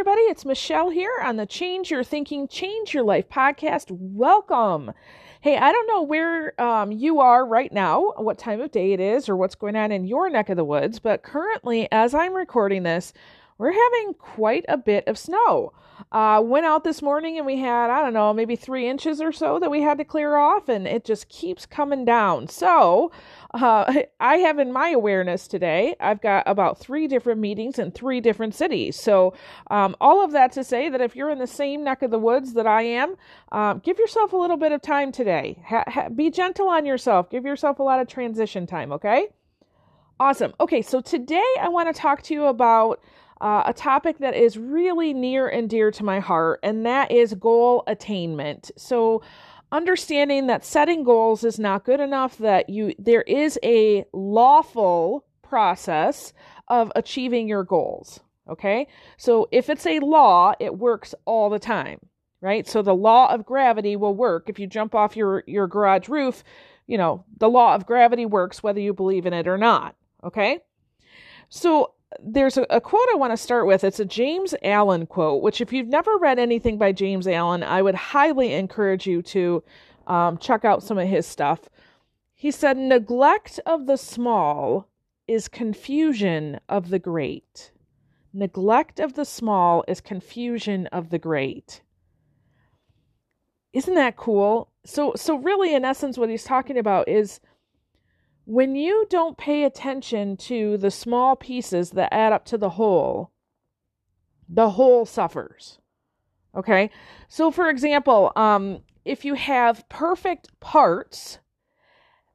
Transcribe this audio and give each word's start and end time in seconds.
everybody. 0.00 0.22
It's 0.22 0.46
Michelle 0.46 0.88
here 0.88 1.12
on 1.22 1.36
the 1.36 1.44
Change 1.44 1.90
Your 1.90 2.02
Thinking, 2.02 2.48
Change 2.48 2.94
Your 2.94 3.04
Life 3.04 3.28
podcast. 3.28 3.90
Welcome. 3.90 4.92
Hey, 5.42 5.58
I 5.58 5.70
don't 5.70 5.86
know 5.88 6.00
where 6.00 6.58
um, 6.58 6.90
you 6.90 7.20
are 7.20 7.44
right 7.44 7.70
now, 7.70 8.14
what 8.16 8.38
time 8.38 8.62
of 8.62 8.72
day 8.72 8.94
it 8.94 9.00
is, 9.00 9.28
or 9.28 9.36
what's 9.36 9.54
going 9.54 9.76
on 9.76 9.92
in 9.92 10.06
your 10.06 10.30
neck 10.30 10.48
of 10.48 10.56
the 10.56 10.64
woods, 10.64 11.00
but 11.00 11.22
currently, 11.22 11.86
as 11.92 12.14
I'm 12.14 12.32
recording 12.32 12.82
this, 12.82 13.12
we're 13.58 13.72
having 13.72 14.14
quite 14.14 14.64
a 14.68 14.78
bit 14.78 15.06
of 15.06 15.18
snow. 15.18 15.74
Uh, 16.12 16.40
went 16.42 16.64
out 16.64 16.82
this 16.82 17.02
morning 17.02 17.36
and 17.36 17.44
we 17.44 17.58
had, 17.58 17.90
I 17.90 18.00
don't 18.02 18.14
know, 18.14 18.32
maybe 18.32 18.56
three 18.56 18.88
inches 18.88 19.20
or 19.20 19.32
so 19.32 19.58
that 19.58 19.70
we 19.70 19.82
had 19.82 19.98
to 19.98 20.04
clear 20.06 20.36
off, 20.36 20.70
and 20.70 20.88
it 20.88 21.04
just 21.04 21.28
keeps 21.28 21.66
coming 21.66 22.06
down. 22.06 22.48
So, 22.48 23.12
uh, 23.52 24.02
I 24.20 24.36
have 24.38 24.58
in 24.58 24.72
my 24.72 24.90
awareness 24.90 25.46
today, 25.48 25.96
I've 26.00 26.20
got 26.20 26.44
about 26.46 26.78
three 26.78 27.06
different 27.08 27.40
meetings 27.40 27.78
in 27.78 27.90
three 27.90 28.20
different 28.20 28.54
cities. 28.54 29.00
So, 29.00 29.34
um, 29.70 29.96
all 30.00 30.24
of 30.24 30.32
that 30.32 30.52
to 30.52 30.64
say 30.64 30.88
that 30.88 31.00
if 31.00 31.16
you're 31.16 31.30
in 31.30 31.38
the 31.38 31.46
same 31.46 31.84
neck 31.84 32.02
of 32.02 32.10
the 32.10 32.18
woods 32.18 32.54
that 32.54 32.66
I 32.66 32.82
am, 32.82 33.16
um, 33.52 33.80
give 33.84 33.98
yourself 33.98 34.32
a 34.32 34.36
little 34.36 34.56
bit 34.56 34.72
of 34.72 34.82
time 34.82 35.12
today. 35.12 35.62
Ha- 35.66 35.84
ha- 35.86 36.08
be 36.08 36.30
gentle 36.30 36.68
on 36.68 36.86
yourself. 36.86 37.30
Give 37.30 37.44
yourself 37.44 37.78
a 37.78 37.82
lot 37.82 38.00
of 38.00 38.08
transition 38.08 38.66
time, 38.66 38.92
okay? 38.92 39.28
Awesome. 40.18 40.52
Okay, 40.60 40.82
so 40.82 41.00
today 41.00 41.42
I 41.60 41.68
want 41.68 41.94
to 41.94 41.98
talk 41.98 42.22
to 42.24 42.34
you 42.34 42.44
about 42.44 43.00
uh, 43.40 43.62
a 43.66 43.72
topic 43.72 44.18
that 44.18 44.36
is 44.36 44.58
really 44.58 45.14
near 45.14 45.48
and 45.48 45.68
dear 45.68 45.90
to 45.90 46.04
my 46.04 46.20
heart, 46.20 46.60
and 46.62 46.84
that 46.84 47.10
is 47.10 47.32
goal 47.34 47.84
attainment. 47.86 48.70
So, 48.76 49.22
understanding 49.72 50.46
that 50.46 50.64
setting 50.64 51.04
goals 51.04 51.44
is 51.44 51.58
not 51.58 51.84
good 51.84 52.00
enough, 52.00 52.38
that 52.38 52.68
you 52.68 52.94
there 52.98 53.22
is 53.22 53.58
a 53.62 54.04
lawful 54.12 55.24
process 55.42 56.32
of 56.68 56.92
achieving 56.96 57.48
your 57.48 57.64
goals. 57.64 58.20
Okay, 58.48 58.88
so 59.16 59.48
if 59.52 59.70
it's 59.70 59.86
a 59.86 60.00
law, 60.00 60.54
it 60.58 60.76
works 60.76 61.14
all 61.24 61.50
the 61.50 61.58
time, 61.58 62.00
right? 62.40 62.66
So 62.66 62.82
the 62.82 62.94
law 62.94 63.32
of 63.32 63.46
gravity 63.46 63.94
will 63.94 64.14
work 64.14 64.48
if 64.48 64.58
you 64.58 64.66
jump 64.66 64.94
off 64.94 65.16
your 65.16 65.44
your 65.46 65.66
garage 65.66 66.08
roof. 66.08 66.42
You 66.86 66.98
know, 66.98 67.24
the 67.38 67.48
law 67.48 67.74
of 67.74 67.86
gravity 67.86 68.26
works 68.26 68.62
whether 68.62 68.80
you 68.80 68.92
believe 68.92 69.26
in 69.26 69.32
it 69.32 69.46
or 69.46 69.58
not. 69.58 69.94
Okay, 70.24 70.60
so 71.48 71.94
there's 72.18 72.56
a, 72.56 72.66
a, 72.70 72.80
quote 72.80 73.06
I 73.12 73.16
want 73.16 73.32
to 73.32 73.36
start 73.36 73.66
with. 73.66 73.84
It's 73.84 74.00
a 74.00 74.04
James 74.04 74.54
Allen 74.62 75.06
quote, 75.06 75.42
which, 75.42 75.60
if 75.60 75.72
you've 75.72 75.88
never 75.88 76.16
read 76.16 76.38
anything 76.38 76.76
by 76.76 76.92
James 76.92 77.28
Allen, 77.28 77.62
I 77.62 77.82
would 77.82 77.94
highly 77.94 78.52
encourage 78.52 79.06
you 79.06 79.22
to 79.22 79.62
um, 80.06 80.38
check 80.38 80.64
out 80.64 80.82
some 80.82 80.98
of 80.98 81.08
his 81.08 81.26
stuff. 81.26 81.68
He 82.34 82.50
said, 82.50 82.76
Neglect 82.76 83.60
of 83.66 83.86
the 83.86 83.96
small 83.96 84.88
is 85.28 85.46
confusion 85.46 86.58
of 86.68 86.88
the 86.88 86.98
great. 86.98 87.70
Neglect 88.32 88.98
of 88.98 89.14
the 89.14 89.24
small 89.24 89.84
is 89.86 90.00
confusion 90.00 90.86
of 90.88 91.10
the 91.10 91.18
great. 91.18 91.82
Isn't 93.72 93.94
that 93.94 94.16
cool? 94.16 94.70
So, 94.84 95.12
so 95.14 95.36
really, 95.36 95.74
in 95.74 95.84
essence, 95.84 96.18
what 96.18 96.30
he's 96.30 96.44
talking 96.44 96.78
about 96.78 97.08
is 97.08 97.40
when 98.44 98.74
you 98.74 99.06
don't 99.10 99.38
pay 99.38 99.64
attention 99.64 100.36
to 100.36 100.76
the 100.78 100.90
small 100.90 101.36
pieces 101.36 101.90
that 101.90 102.12
add 102.12 102.32
up 102.32 102.44
to 102.46 102.58
the 102.58 102.70
whole, 102.70 103.30
the 104.48 104.70
whole 104.70 105.06
suffers. 105.06 105.78
Okay? 106.54 106.90
So 107.28 107.50
for 107.50 107.68
example, 107.68 108.32
um 108.36 108.80
if 109.04 109.24
you 109.24 109.34
have 109.34 109.88
perfect 109.88 110.48
parts, 110.60 111.38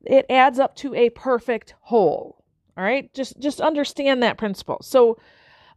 it 0.03 0.25
adds 0.30 0.59
up 0.59 0.75
to 0.78 0.95
a 0.95 1.09
perfect 1.12 1.75
whole. 1.81 2.44
All 2.78 2.84
right? 2.84 3.14
Just 3.14 3.40
just 3.40 3.62
understand 3.62 4.23
that 4.23 4.38
principle. 4.38 4.80
So 4.81 5.17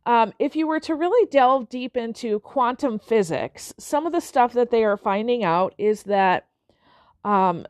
um, 0.06 0.32
if 0.38 0.56
you 0.56 0.66
were 0.66 0.80
to 0.80 0.94
really 0.94 1.26
delve 1.26 1.68
deep 1.68 1.96
into 1.96 2.40
quantum 2.40 2.98
physics, 2.98 3.74
some 3.78 4.06
of 4.06 4.12
the 4.12 4.20
stuff 4.20 4.54
that 4.54 4.70
they 4.70 4.82
are 4.84 4.96
finding 4.96 5.44
out 5.44 5.74
is 5.76 6.04
that 6.04 6.46
um, 7.24 7.66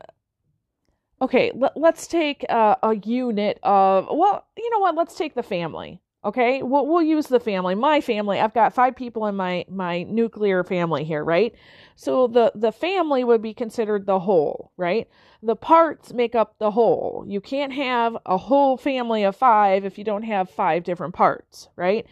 okay, 1.21 1.51
let, 1.55 1.75
us 1.77 2.07
take 2.07 2.43
a, 2.43 2.77
a 2.83 2.95
unit 2.95 3.59
of, 3.63 4.07
well, 4.11 4.45
you 4.57 4.69
know 4.69 4.79
what? 4.79 4.95
Let's 4.95 5.15
take 5.15 5.35
the 5.35 5.43
family. 5.43 6.01
Okay, 6.25 6.61
we'll 6.61 6.85
we'll 6.85 7.01
use 7.01 7.27
the 7.27 7.39
family. 7.39 7.75
My 7.75 8.01
family. 8.01 8.41
I've 8.41 8.53
got 8.53 8.73
five 8.73 8.93
people 8.93 9.25
in 9.27 9.37
my 9.37 9.63
my 9.69 10.03
nuclear 10.03 10.65
family 10.65 11.05
here, 11.05 11.23
right? 11.23 11.55
So 11.95 12.27
the 12.27 12.51
the 12.55 12.73
family 12.73 13.23
would 13.23 13.41
be 13.41 13.53
considered 13.53 14.05
the 14.05 14.19
whole, 14.19 14.73
right? 14.75 15.07
The 15.41 15.55
parts 15.55 16.11
make 16.11 16.35
up 16.35 16.55
the 16.59 16.71
whole. 16.71 17.23
You 17.25 17.39
can't 17.39 17.71
have 17.71 18.17
a 18.25 18.35
whole 18.35 18.75
family 18.75 19.23
of 19.23 19.37
five 19.37 19.85
if 19.85 19.97
you 19.97 20.03
don't 20.03 20.23
have 20.23 20.49
five 20.49 20.83
different 20.83 21.13
parts, 21.13 21.69
right? 21.77 22.05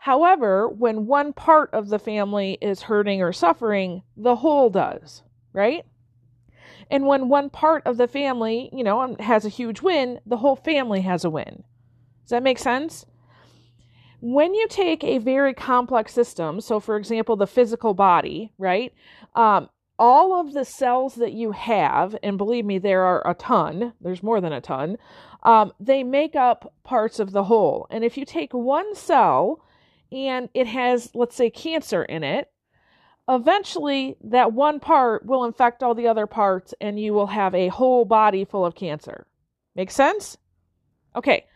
However, 0.00 0.68
when 0.68 1.06
one 1.06 1.32
part 1.32 1.70
of 1.72 1.88
the 1.88 1.98
family 1.98 2.58
is 2.60 2.82
hurting 2.82 3.22
or 3.22 3.32
suffering, 3.32 4.02
the 4.18 4.36
whole 4.36 4.68
does, 4.68 5.22
right? 5.54 5.86
And 6.90 7.06
when 7.06 7.28
one 7.28 7.50
part 7.50 7.82
of 7.86 7.96
the 7.96 8.08
family, 8.08 8.70
you 8.72 8.84
know, 8.84 9.16
has 9.20 9.44
a 9.44 9.50
huge 9.50 9.82
win, 9.82 10.20
the 10.24 10.38
whole 10.38 10.56
family 10.56 11.00
has 11.00 11.24
a 11.24 11.30
win. 11.30 11.64
Does 12.24 12.30
that 12.30 12.42
make 12.42 12.58
sense? 12.58 13.06
When 14.20 14.54
you 14.54 14.66
take 14.68 15.04
a 15.04 15.18
very 15.18 15.52
complex 15.52 16.12
system, 16.12 16.60
so 16.60 16.80
for 16.80 16.96
example, 16.96 17.36
the 17.36 17.46
physical 17.46 17.94
body, 17.94 18.52
right? 18.58 18.92
Um, 19.34 19.68
all 19.98 20.40
of 20.40 20.52
the 20.52 20.64
cells 20.64 21.14
that 21.16 21.32
you 21.32 21.52
have, 21.52 22.16
and 22.22 22.38
believe 22.38 22.64
me, 22.64 22.78
there 22.78 23.02
are 23.02 23.28
a 23.28 23.34
ton, 23.34 23.92
there's 24.00 24.22
more 24.22 24.40
than 24.40 24.52
a 24.52 24.60
ton, 24.60 24.96
um, 25.42 25.72
they 25.78 26.02
make 26.02 26.34
up 26.34 26.72
parts 26.82 27.18
of 27.18 27.32
the 27.32 27.44
whole. 27.44 27.86
And 27.90 28.04
if 28.04 28.16
you 28.16 28.24
take 28.24 28.52
one 28.52 28.94
cell 28.94 29.62
and 30.10 30.48
it 30.54 30.66
has, 30.66 31.10
let's 31.14 31.36
say, 31.36 31.50
cancer 31.50 32.02
in 32.02 32.24
it, 32.24 32.50
eventually 33.28 34.16
that 34.22 34.52
one 34.52 34.80
part 34.80 35.26
will 35.26 35.44
infect 35.44 35.82
all 35.82 35.94
the 35.94 36.08
other 36.08 36.26
parts 36.26 36.74
and 36.80 37.00
you 37.00 37.12
will 37.12 37.26
have 37.26 37.54
a 37.54 37.68
whole 37.68 38.04
body 38.04 38.44
full 38.44 38.64
of 38.64 38.74
cancer. 38.74 39.26
Make 39.74 39.90
sense? 39.90 40.36
Okay. 41.14 41.46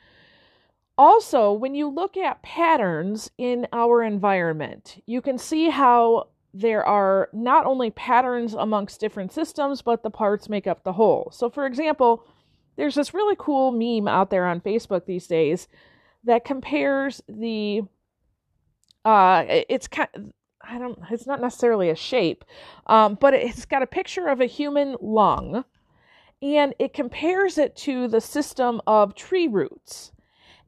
Also, 0.98 1.53
when 1.53 1.75
you 1.75 1.88
look 1.88 2.16
at 2.16 2.42
patterns 2.42 3.31
in 3.38 3.66
our 3.72 4.03
environment, 4.03 5.03
you 5.06 5.22
can 5.22 5.38
see 5.38 5.70
how 5.70 6.28
there 6.53 6.84
are 6.84 7.31
not 7.32 7.64
only 7.64 7.91
patterns 7.91 8.54
amongst 8.54 9.00
different 9.00 9.32
systems, 9.32 9.82
but 9.82 10.02
the 10.02 10.10
parts 10.10 10.48
make 10.48 10.66
up 10.66 10.82
the 10.82 10.92
whole. 10.92 11.31
So, 11.32 11.48
for 11.48 11.64
example, 11.64 12.25
there's 12.76 12.97
this 12.97 13.14
really 13.14 13.37
cool 13.38 13.72
meme 13.72 14.08
out 14.08 14.31
there 14.31 14.47
on 14.47 14.60
Facebook 14.60 15.06
these 15.06 15.26
days 15.26 15.69
that 16.25 16.44
compares 16.44 17.22
the 17.28 17.82
uh 19.04 19.44
it's 19.48 19.88
kind 19.88 20.32
I 20.62 20.78
don't, 20.78 20.98
it's 21.10 21.26
not 21.26 21.41
necessarily 21.41 21.91
a 21.91 21.97
shape, 21.97 22.44
um, 22.87 23.16
but 23.21 23.34
it's 23.34 23.65
got 23.65 23.82
a 23.82 23.87
picture 23.87 24.28
of 24.28 24.41
a 24.41 24.47
human 24.47 24.97
lung 25.00 25.65
and 26.43 26.75
it 26.78 26.94
compares 26.94 27.59
it 27.59 27.76
to 27.76 28.09
the 28.09 28.21
system 28.21 28.81
of 28.87 29.15
tree 29.15 29.49
roots. 29.49 30.12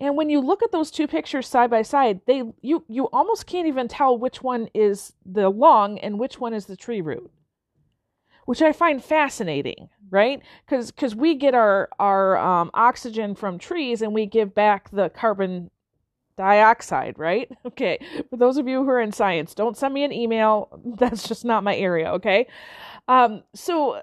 And 0.01 0.17
when 0.17 0.31
you 0.31 0.41
look 0.41 0.63
at 0.63 0.73
those 0.73 0.91
two 0.91 1.07
pictures 1.07 1.47
side 1.47 1.71
by 1.71 1.83
side, 1.83 2.21
they 2.27 2.43
you 2.61 2.85
you 2.89 3.09
almost 3.13 3.47
can't 3.47 3.69
even 3.69 3.87
tell 3.89 4.19
which 4.19 4.43
one 4.43 4.69
is 4.75 5.13
the 5.25 5.49
lung 5.49 5.99
and 5.99 6.19
which 6.19 6.41
one 6.41 6.53
is 6.53 6.67
the 6.67 6.77
tree 6.77 7.01
root. 7.01 7.31
Which 8.45 8.61
I 8.61 8.73
find 8.73 9.03
fascinating, 9.03 9.89
right? 10.11 10.43
Because 10.67 10.91
because 10.91 11.15
we 11.15 11.37
get 11.37 11.55
our 11.55 11.89
our 12.01 12.37
um, 12.37 12.71
oxygen 12.75 13.37
from 13.37 13.59
trees 13.59 14.03
and 14.03 14.13
we 14.13 14.27
give 14.27 14.55
back 14.55 14.91
the 14.91 15.09
carbon 15.09 15.71
dioxide, 16.37 17.19
right? 17.19 17.51
Okay. 17.67 17.99
For 18.29 18.37
those 18.37 18.59
of 18.59 18.69
you 18.69 18.83
who 18.83 18.91
are 18.91 19.01
in 19.01 19.13
science, 19.13 19.55
don't 19.55 19.77
send 19.77 19.95
me 19.95 20.05
an 20.05 20.13
email. 20.13 20.81
That's 20.99 21.27
just 21.27 21.45
not 21.45 21.65
my 21.65 21.75
area, 21.75 22.13
okay? 22.13 22.47
Um, 23.09 23.43
so 23.55 24.03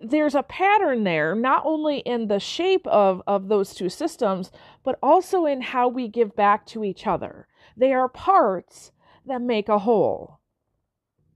there's 0.00 0.34
a 0.34 0.42
pattern 0.44 1.04
there, 1.04 1.34
not 1.34 1.62
only 1.64 1.98
in 1.98 2.28
the 2.28 2.38
shape 2.38 2.86
of, 2.86 3.22
of 3.26 3.48
those 3.48 3.74
two 3.74 3.88
systems, 3.88 4.52
but 4.84 4.98
also 5.02 5.46
in 5.46 5.60
how 5.60 5.88
we 5.88 6.08
give 6.08 6.36
back 6.36 6.64
to 6.66 6.84
each 6.84 7.06
other. 7.06 7.48
They 7.76 7.92
are 7.92 8.08
parts 8.08 8.92
that 9.26 9.42
make 9.42 9.68
a 9.68 9.80
whole. 9.80 10.38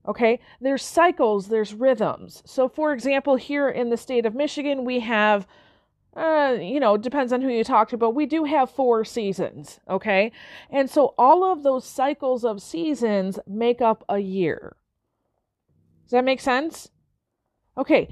Okay, 0.07 0.39
there's 0.59 0.83
cycles, 0.83 1.47
there's 1.47 1.73
rhythms. 1.73 2.43
So, 2.45 2.67
for 2.67 2.91
example, 2.91 3.37
here 3.37 3.69
in 3.69 3.89
the 3.89 3.97
state 3.97 4.25
of 4.25 4.35
Michigan, 4.35 4.83
we 4.83 4.99
have 4.99 5.47
uh, 6.15 6.57
you 6.59 6.79
know, 6.79 6.97
depends 6.97 7.33
on 7.33 7.41
who 7.41 7.49
you 7.49 7.63
talk 7.63 7.89
to, 7.89 7.97
but 7.97 8.11
we 8.11 8.25
do 8.25 8.43
have 8.43 8.69
four 8.69 9.03
seasons, 9.03 9.79
okay? 9.89 10.31
And 10.69 10.89
so 10.89 11.13
all 11.17 11.43
of 11.43 11.63
those 11.63 11.85
cycles 11.85 12.45
of 12.45 12.61
seasons 12.61 13.39
make 13.47 13.81
up 13.81 14.03
a 14.07 14.19
year. 14.19 14.75
Does 16.03 16.11
that 16.11 16.23
make 16.23 16.41
sense? 16.41 16.89
Okay. 17.77 18.09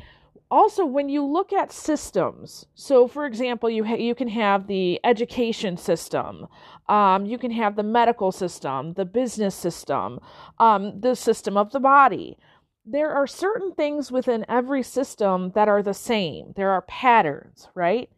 Also, 0.50 0.83
when 0.83 1.07
you 1.07 1.24
look 1.24 1.53
at 1.53 1.71
systems, 1.71 2.65
so 2.75 3.07
for 3.07 3.25
example, 3.25 3.69
you 3.69 3.86
ha- 3.86 3.95
you 3.95 4.13
can 4.13 4.27
have 4.27 4.68
the 4.68 5.00
education 5.03 5.77
system, 5.77 6.48
um, 6.89 7.25
you 7.25 7.38
can 7.38 7.51
have 7.51 7.77
the 7.77 7.83
medical 7.83 8.33
system, 8.33 8.94
the 8.94 9.06
business 9.06 9.56
system, 9.56 10.19
um, 10.59 11.00
the 11.00 11.15
system 11.15 11.56
of 11.56 11.71
the 11.71 11.80
body 11.80 12.38
there 12.86 13.12
are 13.12 13.28
certain 13.28 13.74
things 13.74 14.12
within 14.12 14.45
every 14.50 14.83
system 14.83 15.51
that 15.56 15.68
are 15.68 15.83
the 15.83 15.94
same. 15.94 16.54
There 16.56 16.72
are 16.72 16.81
patterns, 16.81 17.69
right? 17.75 18.10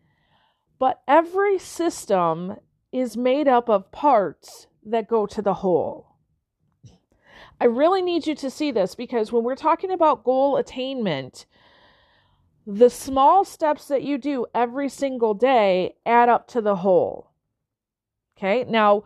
But 0.79 1.01
every 1.07 1.59
system 1.59 2.57
is 2.91 3.17
made 3.17 3.47
up 3.47 3.69
of 3.69 3.91
parts 3.91 4.67
that 4.85 5.07
go 5.07 5.25
to 5.25 5.41
the 5.41 5.55
whole. 5.55 6.17
I 7.59 7.65
really 7.65 8.01
need 8.01 8.27
you 8.27 8.35
to 8.35 8.49
see 8.49 8.71
this 8.71 8.95
because 8.95 9.31
when 9.31 9.43
we're 9.43 9.55
talking 9.55 9.91
about 9.91 10.23
goal 10.23 10.57
attainment, 10.57 11.45
the 12.65 12.89
small 12.89 13.45
steps 13.45 13.87
that 13.87 14.03
you 14.03 14.17
do 14.17 14.45
every 14.53 14.89
single 14.89 15.33
day 15.33 15.95
add 16.05 16.29
up 16.29 16.47
to 16.49 16.61
the 16.61 16.77
whole. 16.77 17.31
Okay, 18.37 18.65
now 18.69 19.03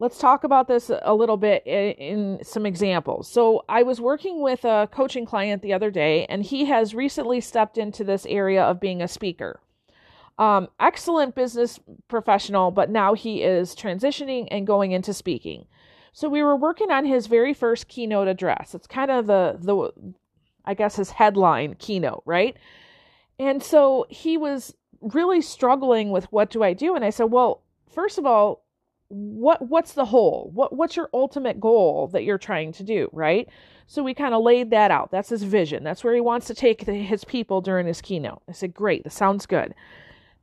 let's 0.00 0.18
talk 0.18 0.42
about 0.44 0.66
this 0.66 0.90
a 1.02 1.14
little 1.14 1.36
bit 1.36 1.62
in, 1.66 1.92
in, 1.92 2.44
some 2.44 2.66
examples. 2.66 3.30
So, 3.30 3.64
I 3.68 3.84
was 3.84 4.00
working 4.00 4.40
with 4.40 4.64
a 4.64 4.88
coaching 4.90 5.26
client 5.26 5.62
the 5.62 5.74
other 5.74 5.90
day, 5.90 6.26
and 6.26 6.42
he 6.42 6.64
has 6.64 6.94
recently 6.94 7.40
stepped 7.40 7.78
into 7.78 8.02
this 8.02 8.26
area 8.26 8.64
of 8.64 8.80
being 8.80 9.02
a 9.02 9.08
speaker. 9.08 9.60
Um, 10.38 10.68
excellent 10.80 11.34
business 11.34 11.78
professional, 12.08 12.70
but 12.70 12.88
now 12.88 13.12
he 13.12 13.42
is 13.42 13.76
transitioning 13.76 14.48
and 14.50 14.66
going 14.66 14.92
into 14.92 15.12
speaking. 15.12 15.66
So 16.12 16.30
we 16.30 16.42
were 16.42 16.56
working 16.56 16.90
on 16.90 17.04
his 17.04 17.26
very 17.26 17.52
first 17.52 17.88
keynote 17.88 18.26
address. 18.26 18.74
It's 18.74 18.86
kind 18.86 19.10
of 19.10 19.26
the 19.26 19.58
the 19.60 20.14
I 20.64 20.74
guess 20.74 20.96
his 20.96 21.10
headline 21.10 21.76
keynote, 21.78 22.22
right? 22.24 22.56
And 23.38 23.62
so 23.62 24.06
he 24.08 24.36
was 24.36 24.74
really 25.00 25.42
struggling 25.42 26.10
with 26.10 26.24
what 26.32 26.50
do 26.50 26.62
I 26.62 26.72
do? 26.72 26.94
And 26.94 27.04
I 27.04 27.10
said, 27.10 27.24
well, 27.24 27.62
first 27.92 28.18
of 28.18 28.26
all, 28.26 28.64
what 29.10 29.68
what's 29.68 29.92
the 29.92 30.06
whole? 30.06 30.50
What 30.54 30.74
what's 30.74 30.96
your 30.96 31.10
ultimate 31.12 31.60
goal 31.60 32.08
that 32.12 32.24
you're 32.24 32.38
trying 32.38 32.72
to 32.72 32.84
do, 32.84 33.08
right? 33.12 33.48
So 33.86 34.04
we 34.04 34.14
kind 34.14 34.34
of 34.34 34.42
laid 34.42 34.70
that 34.70 34.92
out. 34.92 35.10
That's 35.10 35.30
his 35.30 35.42
vision. 35.42 35.82
That's 35.82 36.04
where 36.04 36.14
he 36.14 36.20
wants 36.20 36.46
to 36.46 36.54
take 36.54 36.86
the, 36.86 36.94
his 36.94 37.24
people 37.24 37.60
during 37.60 37.88
his 37.88 38.00
keynote. 38.00 38.40
I 38.48 38.52
said, 38.52 38.72
great, 38.72 39.02
that 39.02 39.10
sounds 39.10 39.46
good. 39.46 39.74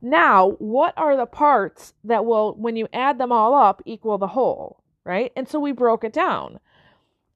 Now, 0.02 0.50
what 0.58 0.92
are 0.98 1.16
the 1.16 1.24
parts 1.24 1.94
that 2.04 2.26
will, 2.26 2.54
when 2.56 2.76
you 2.76 2.88
add 2.92 3.16
them 3.16 3.32
all 3.32 3.54
up, 3.54 3.82
equal 3.86 4.18
the 4.18 4.28
whole, 4.28 4.82
right? 5.02 5.32
And 5.34 5.48
so 5.48 5.58
we 5.58 5.72
broke 5.72 6.04
it 6.04 6.12
down. 6.12 6.60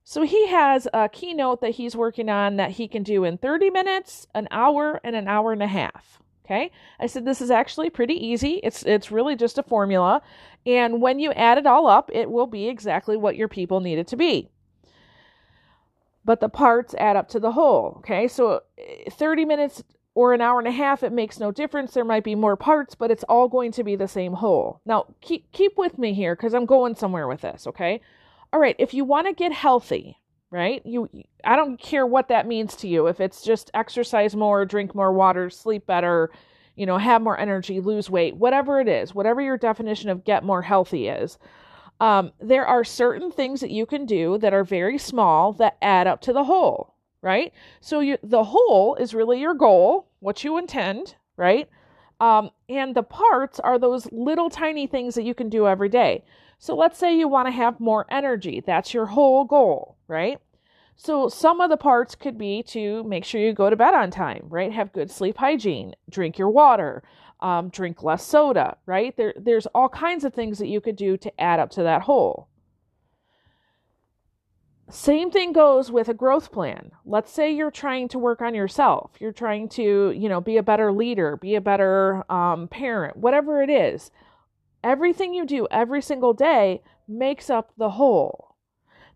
So 0.05 0.23
he 0.23 0.49
has 0.49 0.87
a 0.93 1.09
keynote 1.09 1.61
that 1.61 1.77
he's 1.77 1.97
working 1.97 2.29
on 2.29 2.57
that 2.57 2.73
he 2.73 2.89
can 2.89 3.03
do 3.03 3.25
in 3.25 3.39
30 3.39 3.71
minutes, 3.71 4.27
an 4.35 4.49
hour, 4.51 5.01
and 5.03 5.17
an 5.17 5.29
hour 5.29 5.53
and 5.53 5.63
a 5.63 5.67
half. 5.67 6.22
Okay. 6.45 6.71
I 6.99 7.07
said 7.07 7.25
this 7.25 7.41
is 7.41 7.51
actually 7.51 7.91
pretty 7.91 8.15
easy. 8.15 8.61
It's 8.63 8.83
it's 8.83 9.11
really 9.11 9.37
just 9.37 9.59
a 9.59 9.63
formula. 9.63 10.23
And 10.67 11.01
when 11.01 11.19
you 11.19 11.33
add 11.33 11.59
it 11.59 11.67
all 11.67 11.87
up, 11.87 12.11
it 12.13 12.31
will 12.31 12.47
be 12.47 12.69
exactly 12.69 13.17
what 13.17 13.37
your 13.37 13.49
people 13.49 13.81
need 13.81 13.99
it 13.99 14.09
to 14.09 14.17
be. 14.17 14.51
But 16.25 16.41
the 16.41 16.49
parts 16.49 16.95
add 16.95 17.17
up 17.17 17.29
to 17.31 17.41
the 17.41 17.53
whole. 17.53 17.97
Okay. 17.99 18.29
So 18.29 18.63
eh, 18.79 19.11
30 19.11 19.45
minutes 19.45 19.83
or 20.15 20.35
an 20.35 20.41
hour 20.41 20.59
and 20.59 20.69
a 20.69 20.73
half, 20.73 21.03
it 21.03 21.13
makes 21.13 21.41
no 21.41 21.51
difference. 21.51 21.95
There 21.95 22.05
might 22.05 22.25
be 22.25 22.35
more 22.35 22.57
parts, 22.57 22.95
but 22.95 23.11
it's 23.11 23.25
all 23.25 23.49
going 23.49 23.73
to 23.73 23.85
be 23.85 23.97
the 23.97 24.09
same 24.09 24.35
whole. 24.35 24.81
Now, 24.85 25.07
keep 25.21 25.51
keep 25.53 25.79
with 25.79 25.97
me 25.99 26.13
here 26.13 26.37
because 26.37 26.55
I'm 26.55 26.67
going 26.67 26.95
somewhere 26.97 27.27
with 27.27 27.41
this, 27.41 27.67
okay? 27.67 28.01
all 28.53 28.61
right, 28.61 28.77
if 28.79 28.93
you 28.93 29.05
want 29.05 29.27
to 29.27 29.33
get 29.33 29.53
healthy, 29.53 30.19
right? 30.53 30.85
You 30.85 31.09
I 31.45 31.57
don't 31.57 31.81
care 31.81 32.07
what 32.07 32.29
that 32.29 32.47
means 32.47 32.77
to 32.77 32.87
you. 32.87 33.09
If 33.09 33.21
it's 33.21 33.43
just 33.43 33.71
exercise 33.75 34.37
more, 34.37 34.65
drink 34.67 34.95
more 34.95 35.13
water, 35.13 35.51
sleep 35.51 35.87
better, 35.87 36.31
you 36.77 36.87
know, 36.87 36.99
have 36.99 37.23
more 37.23 37.41
energy, 37.41 37.81
lose 37.81 38.11
weight, 38.11 38.37
whatever 38.37 38.79
it 38.79 38.87
is, 38.87 39.15
whatever 39.15 39.41
your 39.41 39.57
definition 39.57 40.11
of 40.11 40.25
get 40.25 40.45
more 40.45 40.63
healthy 40.63 41.09
is. 41.09 41.39
Um, 42.01 42.33
there 42.41 42.67
are 42.67 42.85
certain 42.85 43.31
things 43.33 43.61
that 43.61 43.71
you 43.71 43.87
can 43.87 44.05
do 44.07 44.37
that 44.39 44.53
are 44.53 44.65
very 44.65 44.99
small 44.99 45.53
that 45.55 45.79
add 45.81 46.07
up 46.07 46.21
to 46.23 46.33
the 46.33 46.45
whole, 46.45 46.95
right? 47.23 47.53
So 47.81 48.01
you, 48.01 48.19
the 48.23 48.45
whole 48.45 48.95
is 48.97 49.15
really 49.15 49.41
your 49.41 49.55
goal, 49.55 50.09
what 50.21 50.45
you 50.45 50.59
intend, 50.59 51.15
right? 51.37 51.69
Um, 52.21 52.51
and 52.69 52.95
the 52.95 53.03
parts 53.03 53.59
are 53.61 53.79
those 53.79 54.11
little 54.13 54.51
tiny 54.51 54.87
things 54.87 55.15
that 55.15 55.25
you 55.25 55.35
can 55.35 55.49
do 55.49 55.67
every 55.67 55.89
day. 55.89 56.25
So 56.59 56.75
let's 56.77 56.99
say 56.99 57.17
you 57.17 57.27
want 57.29 57.49
to 57.49 57.53
have 57.53 57.81
more 57.81 58.07
energy. 58.11 58.63
That's 58.65 58.93
your 58.93 59.07
whole 59.07 59.45
goal, 59.45 59.97
right? 60.09 60.39
So 61.05 61.29
some 61.29 61.61
of 61.61 61.69
the 61.69 61.77
parts 61.77 62.15
could 62.15 62.39
be 62.39 62.63
to 62.69 63.03
make 63.03 63.25
sure 63.25 63.41
you 63.41 63.53
go 63.53 63.69
to 63.69 63.75
bed 63.75 63.93
on 63.93 64.13
time, 64.13 64.47
right? 64.49 64.71
Have 64.71 64.93
good 64.93 65.11
sleep 65.11 65.37
hygiene, 65.37 65.97
drink 66.09 66.39
your 66.39 66.49
water, 66.49 67.03
um, 67.41 67.71
drink 67.71 68.05
less 68.05 68.25
soda, 68.25 68.77
right? 68.87 69.17
There, 69.17 69.35
there's 69.37 69.67
all 69.75 69.89
kinds 69.89 70.25
of 70.25 70.33
things 70.33 70.61
that 70.61 70.69
you 70.69 70.81
could 70.81 70.95
do 70.95 71.17
to 71.17 71.41
add 71.41 71.59
up 71.59 71.71
to 71.71 71.83
that 71.83 72.03
whole. 72.03 72.47
Same 74.89 75.33
thing 75.33 75.53
goes 75.53 75.91
with 75.91 76.09
a 76.09 76.15
growth 76.15 76.53
plan. 76.53 76.93
Let's 77.05 77.33
say 77.33 77.51
you're 77.51 77.73
trying 77.73 78.07
to 78.11 78.19
work 78.21 78.41
on 78.41 78.55
yourself. 78.55 79.11
You're 79.19 79.33
trying 79.33 79.71
to, 79.71 80.13
you 80.13 80.29
know, 80.29 80.41
be 80.41 80.57
a 80.57 80.63
better 80.63 80.93
leader, 80.93 81.37
be 81.37 81.57
a 81.57 81.61
better 81.61 82.23
um, 82.31 82.69
parent, 82.69 83.17
whatever 83.17 83.61
it 83.61 83.71
is. 83.71 84.13
Everything 84.85 85.35
you 85.35 85.47
do 85.47 85.67
every 85.69 86.01
single 86.01 86.33
day 86.33 86.81
makes 87.09 87.51
up 87.51 87.73
the 87.77 87.91
whole. 87.91 88.55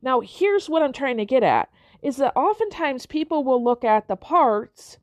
Now, 0.03 0.19
here's 0.21 0.69
what 0.69 0.83
I'm 0.83 0.93
trying 0.93 1.19
to 1.19 1.25
get 1.25 1.45
at 1.45 1.69
is 2.03 2.17
that 2.17 2.37
oftentimes 2.37 3.07
people 3.07 3.45
will 3.45 3.63
look 3.63 3.85
at 3.85 4.09
the 4.09 4.17
parts 4.17 4.99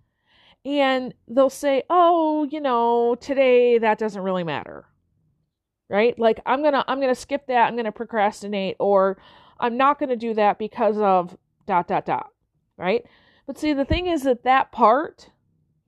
and 0.66 1.14
they'll 1.28 1.50
say, 1.50 1.84
"Oh, 1.90 2.48
you 2.50 2.62
know, 2.62 3.16
today 3.16 3.78
that 3.78 3.98
doesn't 4.00 4.22
really 4.22 4.44
matter." 4.44 4.86
Right? 5.90 6.18
Like 6.18 6.40
I'm 6.46 6.62
going 6.62 6.74
to 6.74 6.84
I'm 6.88 7.00
going 7.00 7.14
to 7.14 7.20
skip 7.20 7.48
that, 7.48 7.68
I'm 7.68 7.76
going 7.76 7.86
to 7.86 7.92
procrastinate 7.92 8.78
or 8.80 9.18
I'm 9.60 9.78
not 9.78 10.00
going 10.00 10.10
to 10.10 10.16
do 10.16 10.34
that 10.36 10.58
because 10.58 10.98
of 10.98 11.38
dot 11.66 11.88
dot 11.88 12.06
dot, 12.06 12.30
right? 12.78 13.06
But 13.46 13.58
see, 13.58 13.74
the 13.74 13.86
thing 13.86 14.08
is 14.08 14.24
that 14.24 14.44
that 14.44 14.72
part 14.72 15.30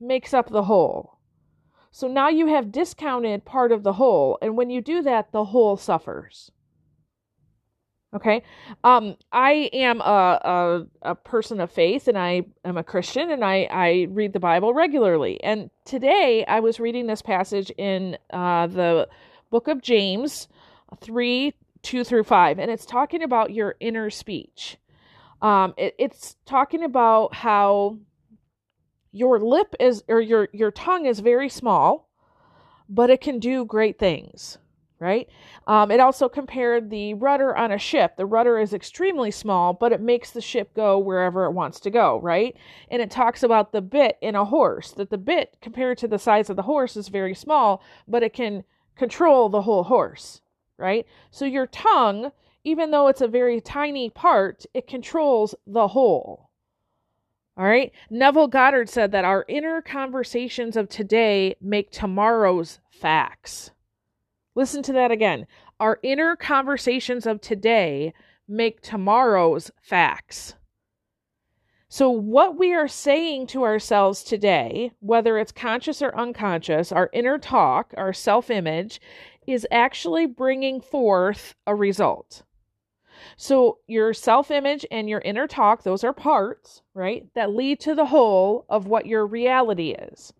makes 0.00 0.34
up 0.34 0.50
the 0.50 0.64
whole. 0.64 1.18
So 1.90 2.08
now 2.08 2.28
you 2.28 2.46
have 2.48 2.70
discounted 2.72 3.46
part 3.46 3.72
of 3.72 3.82
the 3.82 3.94
whole, 3.94 4.38
and 4.42 4.56
when 4.56 4.68
you 4.68 4.82
do 4.82 5.00
that, 5.02 5.32
the 5.32 5.46
whole 5.46 5.78
suffers. 5.78 6.50
Okay. 8.14 8.42
Um, 8.84 9.16
I 9.32 9.68
am 9.72 10.00
a, 10.00 10.04
a, 11.02 11.10
a 11.10 11.14
person 11.14 11.60
of 11.60 11.70
faith 11.70 12.08
and 12.08 12.16
I 12.16 12.42
am 12.64 12.76
a 12.76 12.84
Christian 12.84 13.30
and 13.30 13.44
I, 13.44 13.68
I 13.70 14.06
read 14.10 14.32
the 14.32 14.40
Bible 14.40 14.72
regularly. 14.72 15.42
And 15.42 15.70
today 15.84 16.44
I 16.46 16.60
was 16.60 16.80
reading 16.80 17.06
this 17.06 17.20
passage 17.20 17.70
in 17.76 18.16
uh, 18.30 18.68
the 18.68 19.08
book 19.50 19.68
of 19.68 19.82
James 19.82 20.48
3 21.00 21.52
2 21.82 22.04
through 22.04 22.24
5, 22.24 22.58
and 22.58 22.68
it's 22.68 22.84
talking 22.84 23.22
about 23.22 23.52
your 23.52 23.76
inner 23.78 24.10
speech. 24.10 24.76
Um, 25.40 25.74
it, 25.76 25.94
it's 25.98 26.36
talking 26.44 26.82
about 26.82 27.32
how 27.34 27.98
your 29.12 29.38
lip 29.38 29.74
is 29.80 30.02
or 30.08 30.20
your 30.20 30.48
your 30.52 30.70
tongue 30.70 31.06
is 31.06 31.20
very 31.20 31.48
small 31.48 32.10
but 32.88 33.08
it 33.08 33.20
can 33.20 33.38
do 33.38 33.64
great 33.64 33.98
things 33.98 34.58
right 34.98 35.28
um, 35.66 35.90
it 35.90 36.00
also 36.00 36.28
compared 36.28 36.88
the 36.90 37.14
rudder 37.14 37.56
on 37.56 37.72
a 37.72 37.78
ship 37.78 38.16
the 38.16 38.26
rudder 38.26 38.58
is 38.58 38.72
extremely 38.72 39.30
small 39.30 39.72
but 39.72 39.92
it 39.92 40.00
makes 40.00 40.30
the 40.30 40.40
ship 40.40 40.72
go 40.74 40.98
wherever 40.98 41.44
it 41.44 41.52
wants 41.52 41.80
to 41.80 41.90
go 41.90 42.20
right 42.20 42.56
and 42.90 43.02
it 43.02 43.10
talks 43.10 43.42
about 43.42 43.72
the 43.72 43.82
bit 43.82 44.16
in 44.20 44.34
a 44.34 44.44
horse 44.44 44.92
that 44.92 45.10
the 45.10 45.18
bit 45.18 45.56
compared 45.60 45.98
to 45.98 46.08
the 46.08 46.18
size 46.18 46.48
of 46.48 46.56
the 46.56 46.62
horse 46.62 46.96
is 46.96 47.08
very 47.08 47.34
small 47.34 47.82
but 48.08 48.22
it 48.22 48.32
can 48.32 48.64
control 48.96 49.48
the 49.48 49.62
whole 49.62 49.84
horse 49.84 50.40
right 50.78 51.06
so 51.30 51.44
your 51.44 51.66
tongue 51.66 52.32
even 52.64 52.90
though 52.90 53.08
it's 53.08 53.20
a 53.20 53.28
very 53.28 53.60
tiny 53.60 54.08
part 54.08 54.64
it 54.72 54.86
controls 54.86 55.54
the 55.66 55.88
whole 55.88 56.46
all 57.58 57.64
right. 57.64 57.90
Neville 58.10 58.48
Goddard 58.48 58.90
said 58.90 59.12
that 59.12 59.24
our 59.24 59.46
inner 59.48 59.80
conversations 59.80 60.76
of 60.76 60.90
today 60.90 61.56
make 61.58 61.90
tomorrow's 61.90 62.80
facts. 62.90 63.70
Listen 64.56 64.82
to 64.84 64.92
that 64.94 65.10
again. 65.10 65.46
Our 65.78 66.00
inner 66.02 66.34
conversations 66.34 67.26
of 67.26 67.42
today 67.42 68.14
make 68.48 68.80
tomorrow's 68.80 69.70
facts. 69.82 70.54
So, 71.88 72.10
what 72.10 72.58
we 72.58 72.74
are 72.74 72.88
saying 72.88 73.48
to 73.48 73.64
ourselves 73.64 74.24
today, 74.24 74.92
whether 75.00 75.38
it's 75.38 75.52
conscious 75.52 76.02
or 76.02 76.16
unconscious, 76.16 76.90
our 76.90 77.10
inner 77.12 77.38
talk, 77.38 77.92
our 77.96 78.12
self 78.12 78.50
image, 78.50 79.00
is 79.46 79.66
actually 79.70 80.26
bringing 80.26 80.80
forth 80.80 81.54
a 81.66 81.74
result. 81.74 82.42
So, 83.36 83.78
your 83.86 84.14
self 84.14 84.50
image 84.50 84.86
and 84.90 85.08
your 85.08 85.20
inner 85.20 85.46
talk, 85.46 85.82
those 85.82 86.02
are 86.02 86.14
parts, 86.14 86.82
right, 86.94 87.26
that 87.34 87.54
lead 87.54 87.78
to 87.80 87.94
the 87.94 88.06
whole 88.06 88.64
of 88.70 88.86
what 88.86 89.06
your 89.06 89.26
reality 89.26 89.90
is. 89.90 90.32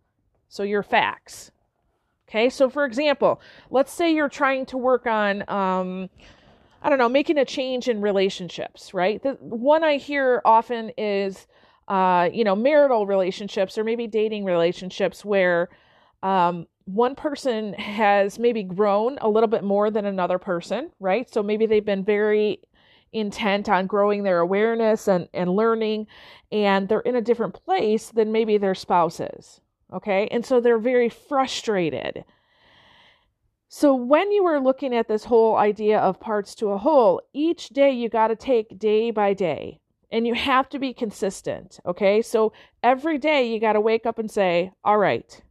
So, 0.49 0.63
your 0.63 0.83
facts. 0.83 1.53
Okay, 2.28 2.50
so 2.50 2.68
for 2.68 2.85
example, 2.85 3.40
let's 3.71 3.92
say 3.92 4.12
you're 4.12 4.28
trying 4.28 4.66
to 4.66 4.76
work 4.76 5.06
on, 5.06 5.49
um, 5.49 6.11
I 6.83 6.88
don't 6.88 6.99
know, 6.99 7.09
making 7.09 7.38
a 7.38 7.45
change 7.45 7.88
in 7.88 8.00
relationships, 8.00 8.92
right? 8.92 9.23
The 9.23 9.35
one 9.40 9.85
I 9.85 9.97
hear 9.97 10.42
often 10.45 10.90
is, 10.99 11.47
uh, 11.87 12.28
you 12.33 12.42
know, 12.42 12.56
marital 12.56 13.06
relationships 13.06 13.78
or 13.78 13.85
maybe 13.85 14.09
dating 14.09 14.45
relationships 14.45 15.25
where 15.25 15.68
um, 16.25 16.66
one 16.87 17.14
person 17.14 17.75
has 17.75 18.40
maybe 18.40 18.64
grown 18.64 19.18
a 19.21 19.28
little 19.28 19.49
bit 19.49 19.62
more 19.62 19.90
than 19.90 20.04
another 20.04 20.38
person, 20.38 20.90
right? 20.99 21.33
So 21.33 21.45
maybe 21.45 21.66
they've 21.66 21.85
been 21.85 22.04
very 22.04 22.61
intent 23.12 23.68
on 23.68 23.87
growing 23.87 24.25
their 24.25 24.40
awareness 24.40 25.06
and, 25.06 25.28
and 25.33 25.50
learning, 25.54 26.09
and 26.50 26.88
they're 26.88 27.00
in 27.00 27.14
a 27.14 27.23
different 27.23 27.54
place 27.54 28.11
than 28.11 28.33
maybe 28.33 28.59
their 28.59 28.75
spouse 28.75 29.21
is. 29.21 29.61
Okay. 29.93 30.28
And 30.31 30.45
so 30.45 30.61
they're 30.61 30.78
very 30.78 31.09
frustrated. 31.09 32.25
So, 33.69 33.95
when 33.95 34.31
you 34.31 34.45
are 34.47 34.61
looking 34.61 34.95
at 34.95 35.09
this 35.09 35.25
whole 35.25 35.57
idea 35.57 35.99
of 35.99 36.21
parts 36.21 36.55
to 36.57 36.69
a 36.69 36.78
whole, 36.78 37.21
each 37.33 37.71
day 37.71 37.90
you 37.90 38.09
got 38.09 38.28
to 38.28 38.37
take 38.37 38.78
day 38.78 39.11
by 39.11 39.35
day 39.35 39.81
and 40.11 40.25
you 40.25 40.35
have 40.35 40.69
to 40.69 40.78
be 40.78 40.95
consistent. 40.95 41.81
Okay. 41.85 42.23
So, 42.23 42.52
every 42.83 43.19
day 43.19 43.52
you 43.52 43.59
got 43.59 43.73
to 43.73 43.81
wake 43.81 44.07
up 44.07 44.19
and 44.21 44.31
say, 44.31 44.71
All 44.85 44.99
right, 44.99 45.43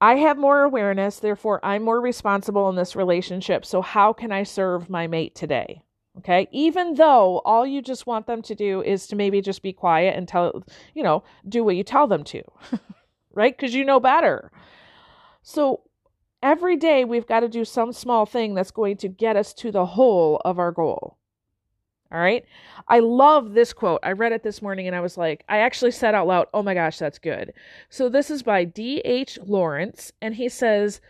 I 0.00 0.16
have 0.16 0.38
more 0.38 0.62
awareness, 0.62 1.18
therefore, 1.18 1.64
I'm 1.64 1.82
more 1.82 2.00
responsible 2.00 2.68
in 2.68 2.76
this 2.76 2.94
relationship. 2.94 3.64
So, 3.64 3.82
how 3.82 4.12
can 4.12 4.30
I 4.30 4.44
serve 4.44 4.88
my 4.88 5.06
mate 5.06 5.34
today? 5.34 5.82
Okay. 6.18 6.48
Even 6.52 6.94
though 6.94 7.40
all 7.44 7.66
you 7.66 7.80
just 7.80 8.06
want 8.06 8.26
them 8.26 8.42
to 8.42 8.54
do 8.54 8.82
is 8.82 9.06
to 9.08 9.16
maybe 9.16 9.40
just 9.40 9.62
be 9.62 9.72
quiet 9.72 10.16
and 10.16 10.26
tell, 10.26 10.64
you 10.94 11.02
know, 11.02 11.22
do 11.48 11.62
what 11.64 11.76
you 11.76 11.84
tell 11.84 12.06
them 12.06 12.24
to, 12.24 12.42
right? 13.34 13.56
Because 13.56 13.74
you 13.74 13.84
know 13.84 14.00
better. 14.00 14.50
So, 15.42 15.82
every 16.42 16.76
day 16.76 17.04
we've 17.04 17.26
got 17.26 17.40
to 17.40 17.48
do 17.48 17.64
some 17.64 17.92
small 17.92 18.26
thing 18.26 18.54
that's 18.54 18.70
going 18.70 18.96
to 18.98 19.08
get 19.08 19.36
us 19.36 19.52
to 19.54 19.70
the 19.70 19.86
whole 19.86 20.40
of 20.44 20.58
our 20.58 20.72
goal. 20.72 21.18
All 22.10 22.18
right. 22.18 22.44
I 22.86 23.00
love 23.00 23.52
this 23.52 23.74
quote. 23.74 24.00
I 24.02 24.12
read 24.12 24.32
it 24.32 24.42
this 24.42 24.62
morning 24.62 24.86
and 24.86 24.96
I 24.96 25.00
was 25.00 25.18
like, 25.18 25.44
I 25.48 25.58
actually 25.58 25.90
said 25.90 26.14
out 26.14 26.26
loud, 26.26 26.46
oh 26.54 26.62
my 26.62 26.72
gosh, 26.72 26.98
that's 26.98 27.18
good. 27.18 27.52
So 27.90 28.08
this 28.08 28.30
is 28.30 28.42
by 28.42 28.64
D.H. 28.64 29.38
Lawrence, 29.44 30.12
and 30.22 30.34
he 30.34 30.48
says, 30.48 31.02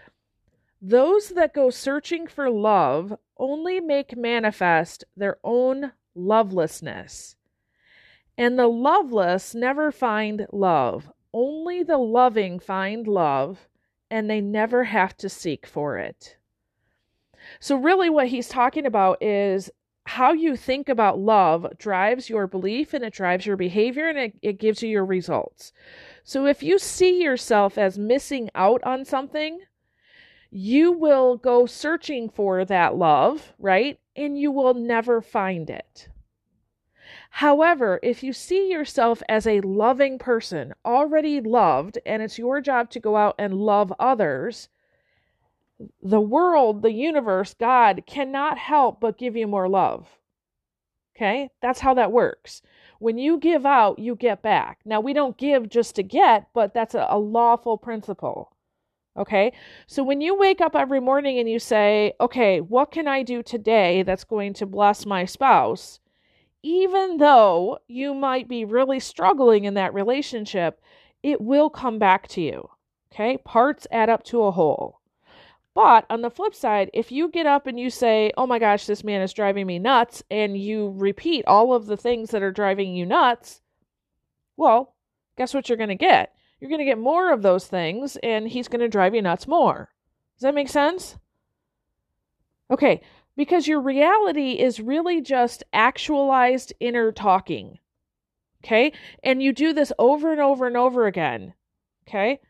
Those 0.82 1.28
that 1.30 1.54
go 1.54 1.70
searching 1.70 2.26
for 2.26 2.50
love 2.50 3.14
only 3.36 3.78
make 3.78 4.16
manifest 4.16 5.04
their 5.16 5.38
own 5.44 5.92
lovelessness. 6.16 7.36
And 8.36 8.58
the 8.58 8.66
loveless 8.66 9.54
never 9.54 9.92
find 9.92 10.46
love. 10.52 11.10
Only 11.32 11.82
the 11.82 11.98
loving 11.98 12.58
find 12.58 13.06
love, 13.06 13.68
and 14.10 14.28
they 14.28 14.40
never 14.40 14.84
have 14.84 15.16
to 15.18 15.28
seek 15.28 15.66
for 15.66 15.98
it. 15.98 16.36
So, 17.60 17.76
really, 17.76 18.10
what 18.10 18.28
he's 18.28 18.48
talking 18.48 18.86
about 18.86 19.22
is 19.22 19.70
how 20.08 20.32
you 20.32 20.56
think 20.56 20.88
about 20.88 21.18
love 21.18 21.66
drives 21.76 22.30
your 22.30 22.46
belief 22.46 22.94
and 22.94 23.04
it 23.04 23.12
drives 23.12 23.44
your 23.44 23.56
behavior 23.58 24.08
and 24.08 24.18
it, 24.18 24.32
it 24.40 24.58
gives 24.58 24.82
you 24.82 24.88
your 24.88 25.04
results. 25.04 25.70
So 26.24 26.46
if 26.46 26.62
you 26.62 26.78
see 26.78 27.22
yourself 27.22 27.76
as 27.76 27.98
missing 27.98 28.48
out 28.54 28.82
on 28.84 29.04
something, 29.04 29.60
you 30.50 30.92
will 30.92 31.36
go 31.36 31.66
searching 31.66 32.30
for 32.30 32.64
that 32.64 32.96
love, 32.96 33.52
right? 33.58 34.00
And 34.16 34.38
you 34.38 34.50
will 34.50 34.72
never 34.72 35.20
find 35.20 35.68
it. 35.68 36.08
However, 37.38 38.00
if 38.02 38.24
you 38.24 38.32
see 38.32 38.68
yourself 38.68 39.22
as 39.28 39.46
a 39.46 39.60
loving 39.60 40.18
person, 40.18 40.74
already 40.84 41.40
loved, 41.40 41.96
and 42.04 42.20
it's 42.20 42.36
your 42.36 42.60
job 42.60 42.90
to 42.90 42.98
go 42.98 43.14
out 43.14 43.36
and 43.38 43.54
love 43.54 43.92
others, 44.00 44.68
the 46.02 46.20
world, 46.20 46.82
the 46.82 46.90
universe, 46.90 47.54
God 47.54 48.02
cannot 48.06 48.58
help 48.58 48.98
but 48.98 49.18
give 49.18 49.36
you 49.36 49.46
more 49.46 49.68
love. 49.68 50.18
Okay? 51.14 51.50
That's 51.62 51.78
how 51.78 51.94
that 51.94 52.10
works. 52.10 52.60
When 52.98 53.18
you 53.18 53.38
give 53.38 53.64
out, 53.64 54.00
you 54.00 54.16
get 54.16 54.42
back. 54.42 54.80
Now, 54.84 55.00
we 55.00 55.12
don't 55.12 55.38
give 55.38 55.68
just 55.68 55.94
to 55.94 56.02
get, 56.02 56.48
but 56.52 56.74
that's 56.74 56.96
a, 56.96 57.06
a 57.08 57.20
lawful 57.20 57.78
principle. 57.78 58.52
Okay? 59.16 59.52
So 59.86 60.02
when 60.02 60.20
you 60.20 60.34
wake 60.34 60.60
up 60.60 60.74
every 60.74 60.98
morning 60.98 61.38
and 61.38 61.48
you 61.48 61.60
say, 61.60 62.14
okay, 62.20 62.60
what 62.60 62.90
can 62.90 63.06
I 63.06 63.22
do 63.22 63.44
today 63.44 64.02
that's 64.02 64.24
going 64.24 64.54
to 64.54 64.66
bless 64.66 65.06
my 65.06 65.24
spouse? 65.24 66.00
Even 66.62 67.18
though 67.18 67.78
you 67.86 68.14
might 68.14 68.48
be 68.48 68.64
really 68.64 69.00
struggling 69.00 69.64
in 69.64 69.74
that 69.74 69.94
relationship, 69.94 70.80
it 71.22 71.40
will 71.40 71.70
come 71.70 71.98
back 71.98 72.28
to 72.28 72.40
you. 72.40 72.68
Okay? 73.12 73.38
Parts 73.38 73.86
add 73.90 74.08
up 74.10 74.24
to 74.24 74.42
a 74.42 74.50
whole. 74.50 75.00
But 75.74 76.06
on 76.10 76.22
the 76.22 76.30
flip 76.30 76.56
side, 76.56 76.90
if 76.92 77.12
you 77.12 77.28
get 77.28 77.46
up 77.46 77.68
and 77.68 77.78
you 77.78 77.90
say, 77.90 78.32
oh 78.36 78.46
my 78.48 78.58
gosh, 78.58 78.86
this 78.86 79.04
man 79.04 79.22
is 79.22 79.32
driving 79.32 79.66
me 79.66 79.78
nuts, 79.78 80.24
and 80.28 80.58
you 80.58 80.92
repeat 80.96 81.44
all 81.46 81.72
of 81.72 81.86
the 81.86 81.96
things 81.96 82.30
that 82.30 82.42
are 82.42 82.50
driving 82.50 82.96
you 82.96 83.06
nuts, 83.06 83.60
well, 84.56 84.96
guess 85.36 85.54
what 85.54 85.68
you're 85.68 85.78
going 85.78 85.88
to 85.88 85.94
get? 85.94 86.32
You're 86.58 86.70
going 86.70 86.80
to 86.80 86.84
get 86.84 86.98
more 86.98 87.32
of 87.32 87.42
those 87.42 87.68
things, 87.68 88.16
and 88.24 88.48
he's 88.48 88.66
going 88.66 88.80
to 88.80 88.88
drive 88.88 89.14
you 89.14 89.22
nuts 89.22 89.46
more. 89.46 89.90
Does 90.36 90.42
that 90.42 90.54
make 90.54 90.68
sense? 90.68 91.16
Okay, 92.70 93.00
because 93.38 93.68
your 93.68 93.80
reality 93.80 94.54
is 94.54 94.80
really 94.80 95.22
just 95.22 95.62
actualized 95.72 96.74
inner 96.80 97.12
talking. 97.12 97.78
Okay, 98.64 98.92
and 99.22 99.40
you 99.40 99.52
do 99.52 99.72
this 99.72 99.92
over 99.98 100.32
and 100.32 100.40
over 100.40 100.66
and 100.66 100.76
over 100.76 101.06
again. 101.06 101.54
Okay, 102.06 102.40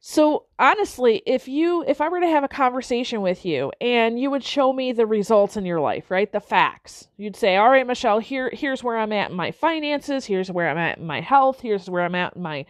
so 0.00 0.46
honestly, 0.58 1.22
if 1.26 1.48
you 1.48 1.84
if 1.86 2.00
I 2.00 2.08
were 2.08 2.20
to 2.20 2.26
have 2.26 2.44
a 2.44 2.48
conversation 2.48 3.20
with 3.20 3.44
you 3.44 3.72
and 3.78 4.18
you 4.18 4.30
would 4.30 4.42
show 4.42 4.72
me 4.72 4.92
the 4.92 5.06
results 5.06 5.58
in 5.58 5.66
your 5.66 5.80
life, 5.80 6.10
right? 6.10 6.32
The 6.32 6.40
facts. 6.40 7.08
You'd 7.18 7.36
say, 7.36 7.56
"All 7.56 7.68
right, 7.68 7.86
Michelle, 7.86 8.20
here 8.20 8.50
here's 8.54 8.82
where 8.82 8.96
I'm 8.96 9.12
at 9.12 9.30
in 9.30 9.36
my 9.36 9.50
finances, 9.50 10.24
here's 10.24 10.50
where 10.50 10.70
I'm 10.70 10.78
at 10.78 10.96
in 10.96 11.06
my 11.06 11.20
health, 11.20 11.60
here's 11.60 11.90
where 11.90 12.04
I'm 12.04 12.14
at 12.14 12.36
in 12.36 12.42
my 12.42 12.64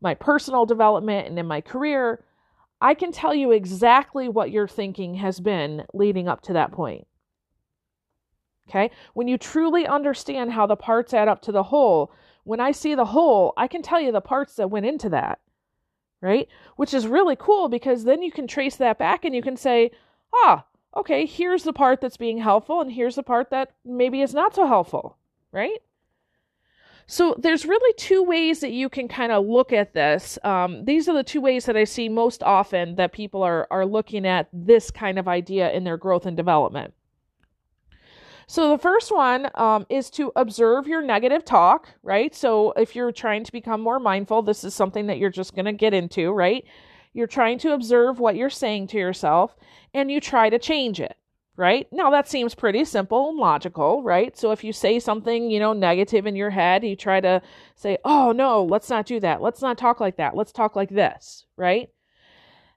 my 0.00 0.14
personal 0.14 0.66
development 0.66 1.28
and 1.28 1.38
in 1.38 1.46
my 1.46 1.60
career." 1.60 2.24
I 2.80 2.94
can 2.94 3.12
tell 3.12 3.34
you 3.34 3.52
exactly 3.52 4.28
what 4.28 4.50
your 4.50 4.68
thinking 4.68 5.14
has 5.14 5.40
been 5.40 5.84
leading 5.94 6.28
up 6.28 6.42
to 6.42 6.52
that 6.52 6.72
point. 6.72 7.06
Okay? 8.68 8.90
When 9.14 9.28
you 9.28 9.38
truly 9.38 9.86
understand 9.86 10.52
how 10.52 10.66
the 10.66 10.76
parts 10.76 11.14
add 11.14 11.28
up 11.28 11.40
to 11.42 11.52
the 11.52 11.64
whole, 11.64 12.12
when 12.44 12.60
I 12.60 12.72
see 12.72 12.94
the 12.94 13.06
whole, 13.06 13.52
I 13.56 13.66
can 13.68 13.82
tell 13.82 14.00
you 14.00 14.12
the 14.12 14.20
parts 14.20 14.56
that 14.56 14.70
went 14.70 14.86
into 14.86 15.08
that 15.10 15.40
right? 16.20 16.48
Which 16.76 16.94
is 16.94 17.06
really 17.06 17.36
cool 17.36 17.68
because 17.68 18.04
then 18.04 18.22
you 18.22 18.32
can 18.32 18.46
trace 18.46 18.76
that 18.76 18.98
back 18.98 19.24
and 19.24 19.34
you 19.34 19.42
can 19.42 19.56
say, 19.56 19.90
ah, 20.34 20.64
okay, 20.96 21.26
here's 21.26 21.62
the 21.62 21.72
part 21.72 22.00
that's 22.00 22.16
being 22.16 22.38
helpful 22.38 22.80
and 22.80 22.92
here's 22.92 23.16
the 23.16 23.22
part 23.22 23.50
that 23.50 23.72
maybe 23.84 24.22
is 24.22 24.34
not 24.34 24.54
so 24.54 24.66
helpful, 24.66 25.16
right? 25.52 25.82
So 27.08 27.36
there's 27.38 27.66
really 27.66 27.94
two 27.94 28.24
ways 28.24 28.60
that 28.60 28.72
you 28.72 28.88
can 28.88 29.06
kind 29.06 29.30
of 29.30 29.46
look 29.46 29.72
at 29.72 29.94
this. 29.94 30.38
Um, 30.42 30.84
these 30.84 31.08
are 31.08 31.14
the 31.14 31.22
two 31.22 31.40
ways 31.40 31.66
that 31.66 31.76
I 31.76 31.84
see 31.84 32.08
most 32.08 32.42
often 32.42 32.96
that 32.96 33.12
people 33.12 33.42
are 33.44 33.68
are 33.70 33.86
looking 33.86 34.26
at 34.26 34.48
this 34.52 34.90
kind 34.90 35.18
of 35.18 35.28
idea 35.28 35.70
in 35.70 35.84
their 35.84 35.96
growth 35.96 36.26
and 36.26 36.36
development. 36.36 36.94
So 38.48 38.70
the 38.70 38.78
first 38.78 39.10
one 39.10 39.50
um, 39.56 39.86
is 39.88 40.08
to 40.10 40.32
observe 40.36 40.86
your 40.86 41.02
negative 41.02 41.44
talk, 41.44 41.88
right? 42.02 42.32
So 42.34 42.72
if 42.72 42.94
you're 42.94 43.10
trying 43.10 43.42
to 43.44 43.52
become 43.52 43.80
more 43.80 43.98
mindful, 43.98 44.42
this 44.42 44.62
is 44.62 44.72
something 44.72 45.06
that 45.08 45.18
you're 45.18 45.30
just 45.30 45.54
going 45.54 45.64
to 45.64 45.72
get 45.72 45.92
into, 45.92 46.30
right? 46.30 46.64
You're 47.12 47.26
trying 47.26 47.58
to 47.60 47.72
observe 47.72 48.20
what 48.20 48.36
you're 48.36 48.50
saying 48.50 48.86
to 48.88 48.98
yourself 48.98 49.56
and 49.94 50.12
you 50.12 50.20
try 50.20 50.48
to 50.48 50.60
change 50.60 51.00
it, 51.00 51.16
right? 51.56 51.86
Now 51.92 52.10
that 52.10 52.28
seems 52.28 52.54
pretty 52.54 52.84
simple 52.84 53.30
and 53.30 53.38
logical, 53.38 54.02
right? 54.02 54.36
So 54.36 54.52
if 54.52 54.62
you 54.64 54.72
say 54.72 54.98
something, 54.98 55.50
you 55.50 55.58
know, 55.60 55.72
negative 55.72 56.26
in 56.26 56.36
your 56.36 56.50
head, 56.50 56.84
you 56.84 56.96
try 56.96 57.20
to 57.20 57.42
say, 57.74 57.98
"Oh 58.04 58.32
no, 58.32 58.64
let's 58.64 58.90
not 58.90 59.06
do 59.06 59.20
that. 59.20 59.42
Let's 59.42 59.62
not 59.62 59.78
talk 59.78 60.00
like 60.00 60.16
that. 60.16 60.36
Let's 60.36 60.52
talk 60.52 60.76
like 60.76 60.90
this," 60.90 61.46
right? 61.56 61.90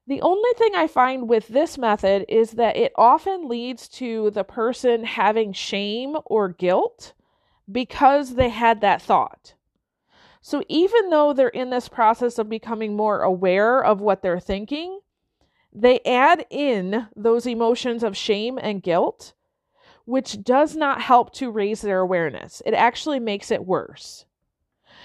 The 0.08 0.22
only 0.22 0.52
thing 0.58 0.72
I 0.74 0.88
find 0.88 1.30
with 1.30 1.48
this 1.50 1.78
method 1.78 2.26
is 2.28 2.52
that 2.52 2.76
it 2.76 2.94
often 2.96 3.48
leads 3.48 3.88
to 3.90 4.32
the 4.32 4.44
person 4.44 5.04
having 5.04 5.54
shame 5.54 6.18
or 6.26 6.50
guilt 6.50 7.14
because 7.72 8.34
they 8.34 8.50
had 8.50 8.82
that 8.82 9.04
thought. 9.04 9.54
So 10.42 10.64
even 10.68 11.10
though 11.10 11.34
they're 11.34 11.50
in 11.50 11.70
this 11.70 11.90
process 11.90 12.40
of 12.40 12.50
becoming 12.50 12.96
more 12.96 13.22
aware 13.22 13.84
of 13.84 14.02
what 14.02 14.24
they're 14.24 14.40
thinking, 14.40 15.00
they 15.72 16.00
add 16.06 16.46
in 16.50 17.08
those 17.16 17.46
emotions 17.46 18.04
of 18.04 18.18
shame 18.18 18.58
and 18.62 18.84
guilt, 18.84 19.34
which 20.06 20.44
does 20.44 20.76
not 20.76 21.02
help 21.02 21.34
to 21.34 21.52
raise 21.52 21.82
their 21.82 22.00
awareness. 22.00 22.62
It 22.66 22.74
actually 22.74 23.20
makes 23.20 23.52
it 23.52 23.66
worse. 23.66 24.26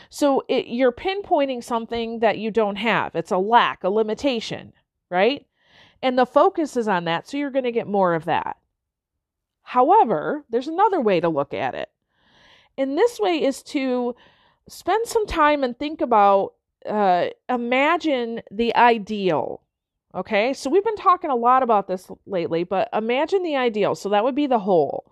So 0.09 0.45
it, 0.49 0.67
you're 0.67 0.93
pinpointing 0.93 1.63
something 1.63 2.21
that 2.21 2.39
you 2.39 2.51
don't 2.51 2.77
have. 2.77 3.15
It's 3.15 3.31
a 3.31 3.39
lack, 3.39 3.85
a 3.85 3.91
limitation 3.91 4.73
right? 5.15 5.47
And 6.03 6.19
the 6.19 6.27
focus 6.27 6.77
is 6.77 6.89
on 6.89 7.05
that, 7.05 7.29
so 7.29 7.37
you're 7.37 7.51
going 7.51 7.65
to 7.65 7.73
get 7.73 7.87
more 7.87 8.15
of 8.15 8.25
that. 8.25 8.57
However, 9.63 10.45
there's 10.51 10.69
another 10.69 11.01
way 11.01 11.21
to 11.21 11.29
look 11.29 11.55
at 11.55 11.75
it. 11.75 11.89
And 12.77 12.99
this 12.99 13.21
way 13.21 13.43
is 13.43 13.63
to 13.65 14.15
spend 14.69 15.07
some 15.07 15.27
time 15.27 15.63
and 15.63 15.79
think 15.79 16.01
about, 16.01 16.55
uh, 16.85 17.29
imagine 17.49 18.43
the 18.51 18.75
ideal. 18.75 19.63
Okay, 20.15 20.53
so 20.53 20.71
we've 20.71 20.85
been 20.85 20.95
talking 20.97 21.31
a 21.31 21.37
lot 21.37 21.65
about 21.65 21.89
this 21.89 22.09
lately, 22.25 22.63
but 22.63 22.89
imagine 22.93 23.43
the 23.43 23.57
ideal. 23.57 23.97
So 23.97 24.09
that 24.11 24.23
would 24.23 24.37
be 24.37 24.47
the 24.47 24.61
whole. 24.61 25.11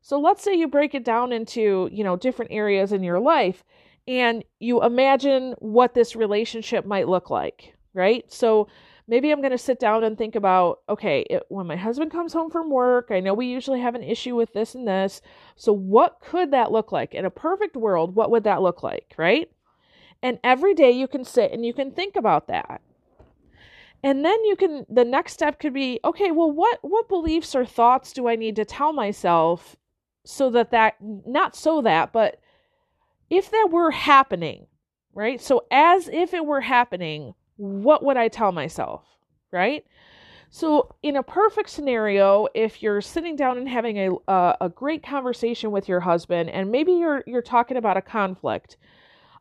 So 0.00 0.20
let's 0.20 0.44
say 0.44 0.54
you 0.54 0.68
break 0.68 0.94
it 0.94 1.04
down 1.04 1.32
into, 1.32 1.88
you 1.90 2.04
know, 2.04 2.16
different 2.16 2.52
areas 2.52 2.92
in 2.92 3.02
your 3.02 3.18
life 3.18 3.64
and 4.06 4.44
you 4.60 4.82
imagine 4.82 5.54
what 5.58 5.94
this 5.94 6.14
relationship 6.14 6.84
might 6.86 7.08
look 7.08 7.30
like, 7.30 7.74
right? 7.94 8.30
So 8.30 8.68
maybe 9.08 9.30
I'm 9.30 9.40
going 9.40 9.50
to 9.50 9.58
sit 9.58 9.80
down 9.80 10.04
and 10.04 10.16
think 10.16 10.36
about 10.36 10.80
okay, 10.88 11.22
it, 11.30 11.42
when 11.48 11.66
my 11.66 11.76
husband 11.76 12.12
comes 12.12 12.32
home 12.32 12.50
from 12.50 12.70
work, 12.70 13.08
I 13.10 13.20
know 13.20 13.34
we 13.34 13.46
usually 13.46 13.80
have 13.80 13.94
an 13.94 14.02
issue 14.02 14.36
with 14.36 14.52
this 14.52 14.74
and 14.74 14.86
this. 14.86 15.20
So, 15.56 15.72
what 15.72 16.20
could 16.20 16.50
that 16.50 16.70
look 16.70 16.92
like? 16.92 17.14
In 17.14 17.24
a 17.24 17.30
perfect 17.30 17.76
world, 17.76 18.14
what 18.14 18.30
would 18.30 18.44
that 18.44 18.62
look 18.62 18.82
like, 18.82 19.14
right? 19.16 19.50
And 20.22 20.38
every 20.44 20.74
day 20.74 20.90
you 20.90 21.08
can 21.08 21.24
sit 21.24 21.50
and 21.50 21.64
you 21.64 21.72
can 21.72 21.90
think 21.90 22.14
about 22.16 22.46
that. 22.48 22.82
And 24.04 24.24
then 24.24 24.44
you 24.44 24.54
can 24.54 24.84
the 24.88 25.04
next 25.04 25.32
step 25.32 25.58
could 25.58 25.72
be 25.72 25.98
okay, 26.04 26.30
well 26.30 26.52
what 26.52 26.78
what 26.82 27.08
beliefs 27.08 27.54
or 27.54 27.64
thoughts 27.64 28.12
do 28.12 28.28
I 28.28 28.36
need 28.36 28.54
to 28.56 28.64
tell 28.64 28.92
myself 28.92 29.76
so 30.24 30.50
that 30.50 30.70
that 30.72 30.96
not 31.00 31.56
so 31.56 31.80
that, 31.80 32.12
but 32.12 32.38
if 33.30 33.50
that 33.50 33.68
were 33.72 33.90
happening, 33.90 34.66
right? 35.14 35.40
So 35.40 35.64
as 35.70 36.08
if 36.08 36.34
it 36.34 36.44
were 36.44 36.60
happening, 36.60 37.34
what 37.56 38.04
would 38.04 38.18
I 38.18 38.28
tell 38.28 38.52
myself, 38.52 39.04
right? 39.50 39.84
So, 40.50 40.94
in 41.02 41.16
a 41.16 41.22
perfect 41.22 41.68
scenario, 41.70 42.46
if 42.54 42.80
you're 42.80 43.00
sitting 43.00 43.34
down 43.34 43.58
and 43.58 43.68
having 43.68 43.98
a 43.98 44.14
uh, 44.28 44.54
a 44.60 44.68
great 44.68 45.02
conversation 45.02 45.72
with 45.72 45.88
your 45.88 45.98
husband, 45.98 46.50
and 46.50 46.70
maybe 46.70 46.92
you're 46.92 47.24
you're 47.26 47.42
talking 47.42 47.76
about 47.76 47.96
a 47.96 48.02
conflict, 48.02 48.76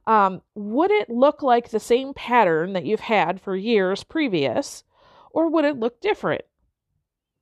um, 0.06 0.42
would 0.56 0.92
it 0.92 1.10
look 1.10 1.42
like 1.42 1.70
the 1.70 1.80
same 1.80 2.14
pattern 2.14 2.74
that 2.74 2.86
you've 2.86 3.00
had 3.00 3.42
for 3.42 3.56
years 3.56 4.04
previous, 4.04 4.84
or 5.32 5.50
would 5.50 5.66
it 5.66 5.80
look 5.80 6.02
different? 6.02 6.44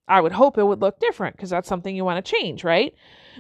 I 0.08 0.20
would 0.22 0.34
hope 0.34 0.58
it 0.58 0.63
would 0.65 0.82
look 0.82 1.00
different 1.00 1.36
because 1.36 1.50
that's 1.50 1.70
something 1.70 1.96
you 1.96 2.03
want 2.03 2.24
to 2.24 2.32
change, 2.32 2.63
right? 2.63 2.94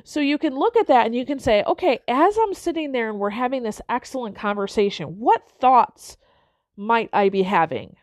So 0.03 0.19
you 0.19 0.37
can 0.37 0.55
look 0.55 0.77
at 0.77 0.87
that 0.87 1.05
and 1.05 1.15
you 1.15 1.25
can 1.25 1.39
say, 1.39 1.63
okay, 1.63 1.99
as 2.07 2.37
I'm 2.41 2.53
sitting 2.53 2.91
there 2.91 3.09
and 3.09 3.19
we're 3.19 3.31
having 3.31 3.63
this 3.63 3.81
excellent 3.89 4.35
conversation, 4.35 5.19
what 5.19 5.49
thoughts 5.59 6.17
might 6.77 7.09
I 7.11 7.29
be 7.29 7.43
having? 7.43 7.97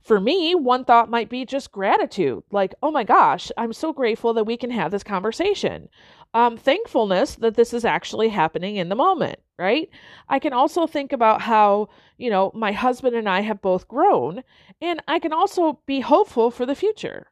For 0.00 0.20
me, 0.20 0.54
one 0.54 0.84
thought 0.84 1.10
might 1.10 1.30
be 1.30 1.44
just 1.46 1.72
gratitude. 1.72 2.42
Like, 2.50 2.74
oh 2.82 2.90
my 2.90 3.04
gosh, 3.04 3.50
I'm 3.56 3.72
so 3.72 3.92
grateful 3.92 4.34
that 4.34 4.44
we 4.44 4.56
can 4.56 4.70
have 4.70 4.90
this 4.90 5.02
conversation. 5.02 5.88
Um, 6.34 6.56
thankfulness 6.56 7.36
that 7.36 7.54
this 7.54 7.72
is 7.72 7.84
actually 7.84 8.28
happening 8.28 8.76
in 8.76 8.88
the 8.88 8.96
moment, 8.96 9.38
right? 9.56 9.88
I 10.28 10.40
can 10.40 10.52
also 10.52 10.86
think 10.86 11.12
about 11.12 11.40
how, 11.40 11.88
you 12.18 12.28
know, 12.28 12.50
my 12.54 12.72
husband 12.72 13.14
and 13.14 13.28
I 13.28 13.40
have 13.42 13.62
both 13.62 13.86
grown, 13.88 14.42
and 14.82 15.00
I 15.06 15.20
can 15.20 15.32
also 15.32 15.80
be 15.86 16.00
hopeful 16.00 16.50
for 16.50 16.66
the 16.66 16.74
future, 16.74 17.30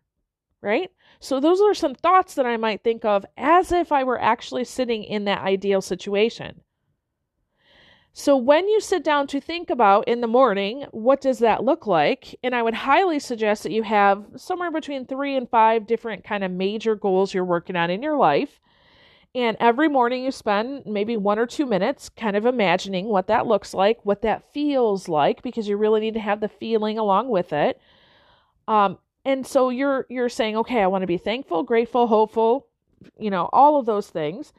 right? 0.61 0.91
So, 1.19 1.41
those 1.41 1.61
are 1.61 1.75
some 1.75 1.97
thoughts 1.97 2.35
that 2.35 2.47
I 2.47 2.57
might 2.57 2.85
think 2.85 3.05
of 3.05 3.27
as 3.37 3.73
if 3.73 3.91
I 3.91 4.05
were 4.05 4.21
actually 4.21 4.65
sitting 4.65 5.03
in 5.03 5.25
that 5.25 5.43
ideal 5.43 5.83
situation. 5.83 6.63
So 8.15 8.37
when 8.37 8.69
you 8.69 8.81
sit 8.81 9.03
down 9.03 9.27
to 9.29 9.41
think 9.41 9.71
about 9.71 10.07
in 10.07 10.21
the 10.21 10.27
morning, 10.27 10.85
what 10.91 11.23
does 11.23 11.39
that 11.39 11.65
look 11.65 11.87
like? 11.87 12.39
And 12.43 12.55
I 12.55 12.63
would 12.63 12.75
highly 12.75 13.19
suggest 13.19 13.63
that 13.63 13.73
you 13.73 13.83
have 13.85 14.27
somewhere 14.37 14.71
between 14.71 15.07
3 15.07 15.35
and 15.35 15.49
5 15.49 15.87
different 15.87 16.23
kind 16.23 16.45
of 16.45 16.51
major 16.51 16.95
goals 16.95 17.33
you're 17.33 17.45
working 17.45 17.75
on 17.75 17.89
in 17.89 18.03
your 18.03 18.19
life. 18.19 18.61
And 19.35 19.57
every 19.61 19.89
morning 19.89 20.25
you 20.25 20.31
spend 20.31 20.85
maybe 20.85 21.17
1 21.17 21.39
or 21.39 21.47
2 21.47 21.65
minutes 21.65 22.11
kind 22.11 22.37
of 22.37 22.45
imagining 22.45 23.07
what 23.07 23.29
that 23.29 23.47
looks 23.47 23.73
like, 23.73 24.05
what 24.05 24.23
that 24.23 24.53
feels 24.53 25.09
like 25.09 25.43
because 25.43 25.69
you 25.69 25.77
really 25.77 26.01
need 26.01 26.15
to 26.15 26.21
have 26.21 26.41
the 26.41 26.49
feeling 26.49 26.99
along 26.99 27.29
with 27.31 27.53
it. 27.53 27.81
Um 28.69 28.99
and 29.25 29.47
so 29.47 29.69
you're 29.71 30.07
you're 30.09 30.29
saying, 30.29 30.57
"Okay, 30.57 30.83
I 30.83 30.87
want 30.89 31.03
to 31.03 31.07
be 31.07 31.19
thankful, 31.19 31.63
grateful, 31.63 32.09
hopeful, 32.09 32.67
you 33.19 33.31
know, 33.31 33.49
all 33.53 33.79
of 33.79 33.87
those 33.87 34.11
things." 34.11 34.53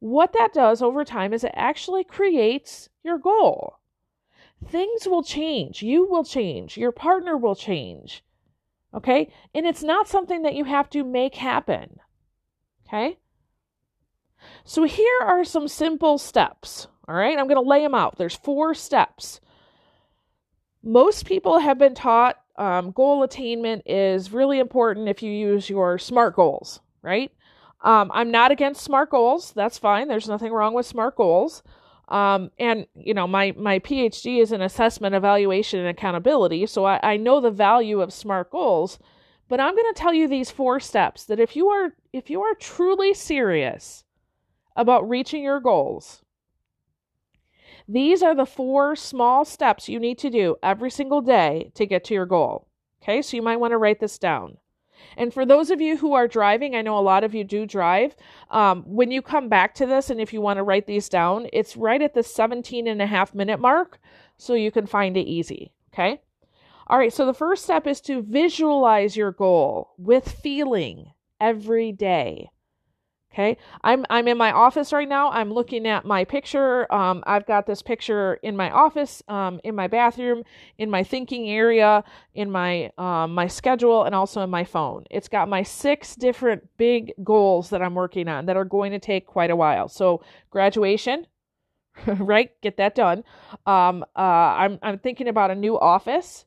What 0.00 0.32
that 0.34 0.52
does 0.52 0.82
over 0.82 1.04
time 1.04 1.32
is 1.32 1.44
it 1.44 1.52
actually 1.54 2.04
creates 2.04 2.88
your 3.04 3.18
goal. 3.18 3.78
Things 4.66 5.06
will 5.06 5.22
change. 5.22 5.82
You 5.82 6.04
will 6.04 6.24
change. 6.24 6.76
Your 6.76 6.92
partner 6.92 7.36
will 7.36 7.54
change. 7.54 8.24
Okay? 8.94 9.32
And 9.54 9.66
it's 9.66 9.82
not 9.82 10.08
something 10.08 10.42
that 10.42 10.54
you 10.54 10.64
have 10.64 10.90
to 10.90 11.04
make 11.04 11.36
happen. 11.36 12.00
Okay? 12.86 13.18
So 14.64 14.84
here 14.84 15.20
are 15.22 15.44
some 15.44 15.68
simple 15.68 16.18
steps. 16.18 16.86
All 17.08 17.14
right? 17.14 17.38
I'm 17.38 17.48
going 17.48 17.62
to 17.62 17.68
lay 17.68 17.82
them 17.82 17.94
out. 17.94 18.16
There's 18.16 18.36
four 18.36 18.74
steps. 18.74 19.40
Most 20.82 21.26
people 21.26 21.58
have 21.58 21.78
been 21.78 21.94
taught 21.94 22.38
um, 22.56 22.90
goal 22.90 23.22
attainment 23.22 23.82
is 23.86 24.32
really 24.32 24.58
important 24.58 25.08
if 25.08 25.22
you 25.22 25.30
use 25.30 25.70
your 25.70 25.98
SMART 25.98 26.36
goals, 26.36 26.80
right? 27.02 27.32
Um, 27.80 28.10
I'm 28.14 28.30
not 28.30 28.52
against 28.52 28.82
SMART 28.82 29.10
goals. 29.10 29.52
That's 29.52 29.78
fine. 29.78 30.08
There's 30.08 30.28
nothing 30.28 30.52
wrong 30.52 30.74
with 30.74 30.86
SMART 30.86 31.16
goals. 31.16 31.62
Um, 32.08 32.50
and 32.58 32.86
you 32.94 33.14
know, 33.14 33.26
my 33.26 33.54
my 33.56 33.78
PhD 33.78 34.42
is 34.42 34.52
in 34.52 34.60
assessment, 34.60 35.14
evaluation, 35.14 35.80
and 35.80 35.88
accountability, 35.88 36.66
so 36.66 36.84
I, 36.84 37.00
I 37.02 37.16
know 37.16 37.40
the 37.40 37.50
value 37.50 38.00
of 38.00 38.12
SMART 38.12 38.50
goals. 38.50 38.98
But 39.48 39.60
I'm 39.60 39.74
going 39.74 39.92
to 39.92 40.00
tell 40.00 40.14
you 40.14 40.28
these 40.28 40.50
four 40.50 40.80
steps 40.80 41.24
that 41.24 41.40
if 41.40 41.56
you 41.56 41.68
are 41.68 41.94
if 42.12 42.28
you 42.28 42.42
are 42.42 42.54
truly 42.54 43.14
serious 43.14 44.04
about 44.76 45.08
reaching 45.08 45.42
your 45.42 45.60
goals, 45.60 46.22
these 47.88 48.22
are 48.22 48.34
the 48.34 48.46
four 48.46 48.96
small 48.96 49.44
steps 49.44 49.88
you 49.88 49.98
need 49.98 50.18
to 50.18 50.30
do 50.30 50.56
every 50.62 50.90
single 50.90 51.20
day 51.20 51.70
to 51.74 51.86
get 51.86 52.04
to 52.04 52.14
your 52.14 52.26
goal. 52.26 52.68
Okay, 53.02 53.22
so 53.22 53.36
you 53.36 53.42
might 53.42 53.58
want 53.58 53.72
to 53.72 53.78
write 53.78 54.00
this 54.00 54.18
down. 54.18 54.58
And 55.16 55.34
for 55.34 55.44
those 55.44 55.70
of 55.70 55.80
you 55.80 55.96
who 55.96 56.14
are 56.14 56.28
driving, 56.28 56.76
I 56.76 56.82
know 56.82 56.96
a 56.96 57.00
lot 57.00 57.24
of 57.24 57.34
you 57.34 57.42
do 57.42 57.66
drive. 57.66 58.14
Um, 58.50 58.82
when 58.86 59.10
you 59.10 59.20
come 59.20 59.48
back 59.48 59.74
to 59.74 59.86
this, 59.86 60.10
and 60.10 60.20
if 60.20 60.32
you 60.32 60.40
want 60.40 60.58
to 60.58 60.62
write 60.62 60.86
these 60.86 61.08
down, 61.08 61.48
it's 61.52 61.76
right 61.76 62.00
at 62.00 62.14
the 62.14 62.22
17 62.22 62.86
and 62.86 63.02
a 63.02 63.06
half 63.06 63.34
minute 63.34 63.58
mark, 63.58 63.98
so 64.36 64.54
you 64.54 64.70
can 64.70 64.86
find 64.86 65.16
it 65.16 65.26
easy. 65.26 65.72
Okay. 65.92 66.20
All 66.86 66.98
right. 66.98 67.12
So 67.12 67.26
the 67.26 67.34
first 67.34 67.64
step 67.64 67.86
is 67.86 68.00
to 68.02 68.22
visualize 68.22 69.16
your 69.16 69.32
goal 69.32 69.94
with 69.98 70.28
feeling 70.30 71.12
every 71.40 71.92
day. 71.92 72.50
Okay, 73.32 73.56
I'm 73.82 74.04
I'm 74.10 74.28
in 74.28 74.36
my 74.36 74.52
office 74.52 74.92
right 74.92 75.08
now. 75.08 75.30
I'm 75.30 75.50
looking 75.50 75.86
at 75.86 76.04
my 76.04 76.22
picture. 76.22 76.92
Um, 76.92 77.24
I've 77.26 77.46
got 77.46 77.66
this 77.66 77.80
picture 77.80 78.34
in 78.42 78.58
my 78.58 78.70
office, 78.70 79.22
um, 79.26 79.58
in 79.64 79.74
my 79.74 79.88
bathroom, 79.88 80.42
in 80.76 80.90
my 80.90 81.02
thinking 81.02 81.48
area, 81.48 82.04
in 82.34 82.50
my 82.50 82.92
um, 82.98 83.32
my 83.32 83.46
schedule, 83.46 84.04
and 84.04 84.14
also 84.14 84.42
in 84.42 84.50
my 84.50 84.64
phone. 84.64 85.04
It's 85.10 85.28
got 85.28 85.48
my 85.48 85.62
six 85.62 86.14
different 86.14 86.68
big 86.76 87.14
goals 87.24 87.70
that 87.70 87.80
I'm 87.80 87.94
working 87.94 88.28
on 88.28 88.44
that 88.46 88.58
are 88.58 88.66
going 88.66 88.92
to 88.92 88.98
take 88.98 89.26
quite 89.26 89.50
a 89.50 89.56
while. 89.56 89.88
So 89.88 90.22
graduation, 90.50 91.26
right? 92.06 92.50
Get 92.60 92.76
that 92.76 92.94
done. 92.94 93.24
Um, 93.66 94.04
uh, 94.14 94.18
I'm 94.18 94.78
I'm 94.82 94.98
thinking 94.98 95.28
about 95.28 95.50
a 95.50 95.54
new 95.54 95.78
office. 95.80 96.44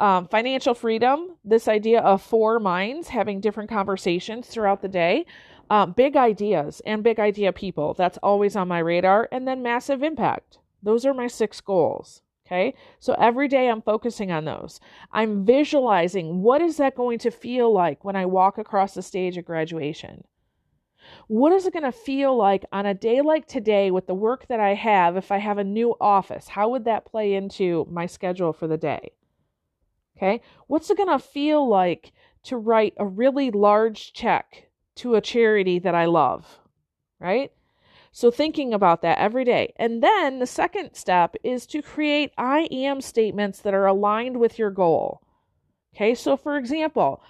Um, 0.00 0.26
financial 0.26 0.74
freedom, 0.74 1.36
this 1.44 1.68
idea 1.68 2.00
of 2.00 2.22
four 2.22 2.58
minds 2.58 3.08
having 3.08 3.40
different 3.40 3.70
conversations 3.70 4.48
throughout 4.48 4.82
the 4.82 4.88
day. 4.88 5.26
Um, 5.72 5.92
big 5.92 6.16
ideas 6.16 6.82
and 6.84 7.02
big 7.02 7.18
idea 7.18 7.50
people. 7.50 7.94
That's 7.94 8.18
always 8.22 8.56
on 8.56 8.68
my 8.68 8.78
radar. 8.78 9.26
And 9.32 9.48
then 9.48 9.62
massive 9.62 10.02
impact. 10.02 10.58
Those 10.82 11.06
are 11.06 11.14
my 11.14 11.28
six 11.28 11.62
goals. 11.62 12.20
Okay. 12.46 12.74
So 13.00 13.14
every 13.14 13.48
day 13.48 13.70
I'm 13.70 13.80
focusing 13.80 14.30
on 14.30 14.44
those. 14.44 14.80
I'm 15.12 15.46
visualizing 15.46 16.42
what 16.42 16.60
is 16.60 16.76
that 16.76 16.94
going 16.94 17.18
to 17.20 17.30
feel 17.30 17.72
like 17.72 18.04
when 18.04 18.16
I 18.16 18.26
walk 18.26 18.58
across 18.58 18.92
the 18.92 19.00
stage 19.00 19.38
at 19.38 19.46
graduation? 19.46 20.24
What 21.26 21.54
is 21.54 21.64
it 21.64 21.72
going 21.72 21.90
to 21.90 21.92
feel 21.92 22.36
like 22.36 22.66
on 22.70 22.84
a 22.84 22.92
day 22.92 23.22
like 23.22 23.46
today 23.46 23.90
with 23.90 24.06
the 24.06 24.14
work 24.14 24.48
that 24.48 24.60
I 24.60 24.74
have 24.74 25.16
if 25.16 25.32
I 25.32 25.38
have 25.38 25.56
a 25.56 25.64
new 25.64 25.94
office? 25.98 26.48
How 26.48 26.68
would 26.68 26.84
that 26.84 27.06
play 27.06 27.32
into 27.32 27.86
my 27.90 28.04
schedule 28.04 28.52
for 28.52 28.66
the 28.66 28.76
day? 28.76 29.12
Okay. 30.18 30.42
What's 30.66 30.90
it 30.90 30.98
going 30.98 31.08
to 31.08 31.18
feel 31.18 31.66
like 31.66 32.12
to 32.42 32.58
write 32.58 32.92
a 32.98 33.06
really 33.06 33.50
large 33.50 34.12
check 34.12 34.68
to 35.02 35.16
a 35.16 35.20
charity 35.20 35.80
that 35.80 35.96
I 35.96 36.04
love, 36.04 36.60
right? 37.18 37.50
So 38.12 38.30
thinking 38.30 38.72
about 38.72 39.02
that 39.02 39.18
every 39.18 39.44
day. 39.44 39.72
And 39.76 40.00
then 40.02 40.38
the 40.38 40.46
second 40.46 40.94
step 40.94 41.34
is 41.42 41.66
to 41.68 41.82
create 41.82 42.30
I 42.38 42.68
am 42.70 43.00
statements 43.00 43.58
that 43.60 43.74
are 43.74 43.86
aligned 43.86 44.38
with 44.38 44.60
your 44.60 44.70
goal. 44.70 45.22
Okay, 45.94 46.14
so 46.14 46.36
for 46.36 46.56
example, 46.56 47.20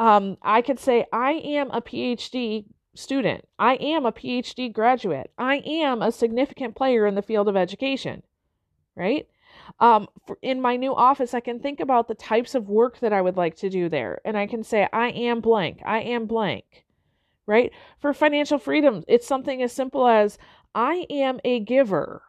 um, 0.00 0.38
I 0.42 0.60
could 0.60 0.80
say, 0.80 1.06
I 1.12 1.32
am 1.32 1.70
a 1.70 1.80
PhD 1.80 2.64
student. 2.94 3.46
I 3.58 3.74
am 3.74 4.06
a 4.06 4.12
PhD 4.12 4.72
graduate. 4.72 5.30
I 5.38 5.56
am 5.58 6.02
a 6.02 6.10
significant 6.10 6.74
player 6.74 7.06
in 7.06 7.14
the 7.14 7.22
field 7.22 7.48
of 7.48 7.56
education, 7.56 8.24
right? 8.96 9.28
Um, 9.78 10.08
for, 10.26 10.36
in 10.42 10.60
my 10.60 10.76
new 10.76 10.94
office, 10.94 11.32
I 11.32 11.40
can 11.40 11.60
think 11.60 11.78
about 11.78 12.08
the 12.08 12.14
types 12.14 12.56
of 12.56 12.68
work 12.68 12.98
that 13.00 13.12
I 13.12 13.22
would 13.22 13.36
like 13.36 13.56
to 13.56 13.70
do 13.70 13.88
there. 13.88 14.20
And 14.24 14.36
I 14.36 14.46
can 14.46 14.64
say, 14.64 14.88
I 14.92 15.10
am 15.10 15.40
blank. 15.40 15.80
I 15.84 16.00
am 16.00 16.26
blank 16.26 16.64
right? 17.50 17.72
For 17.98 18.14
financial 18.14 18.58
freedom, 18.58 19.02
it's 19.08 19.26
something 19.26 19.60
as 19.60 19.72
simple 19.72 20.06
as 20.06 20.38
I 20.72 21.04
am 21.10 21.40
a 21.44 21.58
giver. 21.58 22.22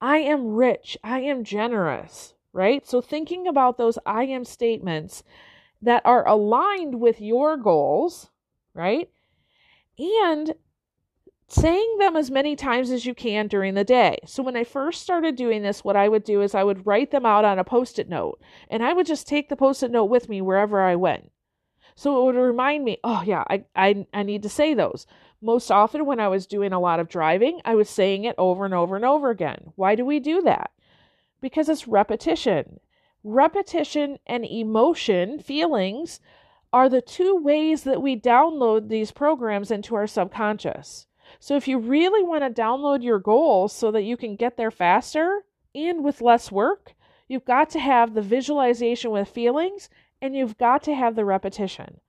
I 0.00 0.18
am 0.18 0.56
rich. 0.56 0.98
I 1.04 1.20
am 1.20 1.44
generous, 1.44 2.34
right? 2.52 2.84
So 2.84 3.00
thinking 3.00 3.46
about 3.46 3.78
those 3.78 3.96
I 4.04 4.24
am 4.24 4.44
statements 4.44 5.22
that 5.80 6.02
are 6.04 6.26
aligned 6.26 7.00
with 7.00 7.20
your 7.20 7.56
goals, 7.56 8.28
right? 8.74 9.08
And 10.00 10.54
saying 11.46 11.98
them 12.00 12.16
as 12.16 12.28
many 12.28 12.56
times 12.56 12.90
as 12.90 13.06
you 13.06 13.14
can 13.14 13.46
during 13.46 13.74
the 13.74 13.84
day. 13.84 14.18
So 14.26 14.42
when 14.42 14.56
I 14.56 14.64
first 14.64 15.00
started 15.00 15.36
doing 15.36 15.62
this, 15.62 15.84
what 15.84 15.94
I 15.94 16.08
would 16.08 16.24
do 16.24 16.42
is 16.42 16.56
I 16.56 16.64
would 16.64 16.84
write 16.84 17.12
them 17.12 17.24
out 17.24 17.44
on 17.44 17.60
a 17.60 17.64
post-it 17.64 18.08
note 18.08 18.40
and 18.68 18.82
I 18.82 18.94
would 18.94 19.06
just 19.06 19.28
take 19.28 19.48
the 19.48 19.54
post-it 19.54 19.92
note 19.92 20.06
with 20.06 20.28
me 20.28 20.42
wherever 20.42 20.80
I 20.80 20.96
went. 20.96 21.30
So 21.94 22.20
it 22.20 22.24
would 22.24 22.40
remind 22.40 22.84
me, 22.84 22.98
oh 23.04 23.22
yeah, 23.24 23.44
I, 23.48 23.64
I 23.76 24.06
I 24.12 24.22
need 24.22 24.42
to 24.42 24.48
say 24.48 24.74
those. 24.74 25.06
Most 25.40 25.70
often 25.70 26.06
when 26.06 26.20
I 26.20 26.28
was 26.28 26.46
doing 26.46 26.72
a 26.72 26.80
lot 26.80 27.00
of 27.00 27.08
driving, 27.08 27.60
I 27.64 27.74
was 27.74 27.88
saying 27.90 28.24
it 28.24 28.34
over 28.38 28.64
and 28.64 28.74
over 28.74 28.96
and 28.96 29.04
over 29.04 29.30
again. 29.30 29.72
Why 29.76 29.94
do 29.94 30.04
we 30.04 30.18
do 30.18 30.42
that? 30.42 30.70
Because 31.40 31.68
it's 31.68 31.86
repetition. 31.86 32.80
repetition 33.22 34.18
and 34.26 34.44
emotion, 34.44 35.38
feelings, 35.38 36.20
are 36.72 36.88
the 36.88 37.00
two 37.00 37.36
ways 37.36 37.84
that 37.84 38.02
we 38.02 38.20
download 38.20 38.88
these 38.88 39.12
programs 39.12 39.70
into 39.70 39.94
our 39.94 40.06
subconscious. 40.06 41.06
So 41.40 41.56
if 41.56 41.66
you 41.66 41.78
really 41.78 42.22
want 42.22 42.42
to 42.44 42.62
download 42.62 43.02
your 43.02 43.18
goals 43.18 43.72
so 43.72 43.90
that 43.92 44.02
you 44.02 44.16
can 44.16 44.36
get 44.36 44.56
there 44.56 44.70
faster 44.70 45.44
and 45.74 46.04
with 46.04 46.20
less 46.20 46.52
work, 46.52 46.94
you've 47.28 47.44
got 47.44 47.70
to 47.70 47.78
have 47.78 48.12
the 48.12 48.22
visualization 48.22 49.10
with 49.10 49.28
feelings 49.28 49.88
and 50.24 50.34
you've 50.34 50.56
got 50.56 50.82
to 50.84 50.94
have 50.94 51.16
the 51.16 51.24
repetition. 51.24 52.00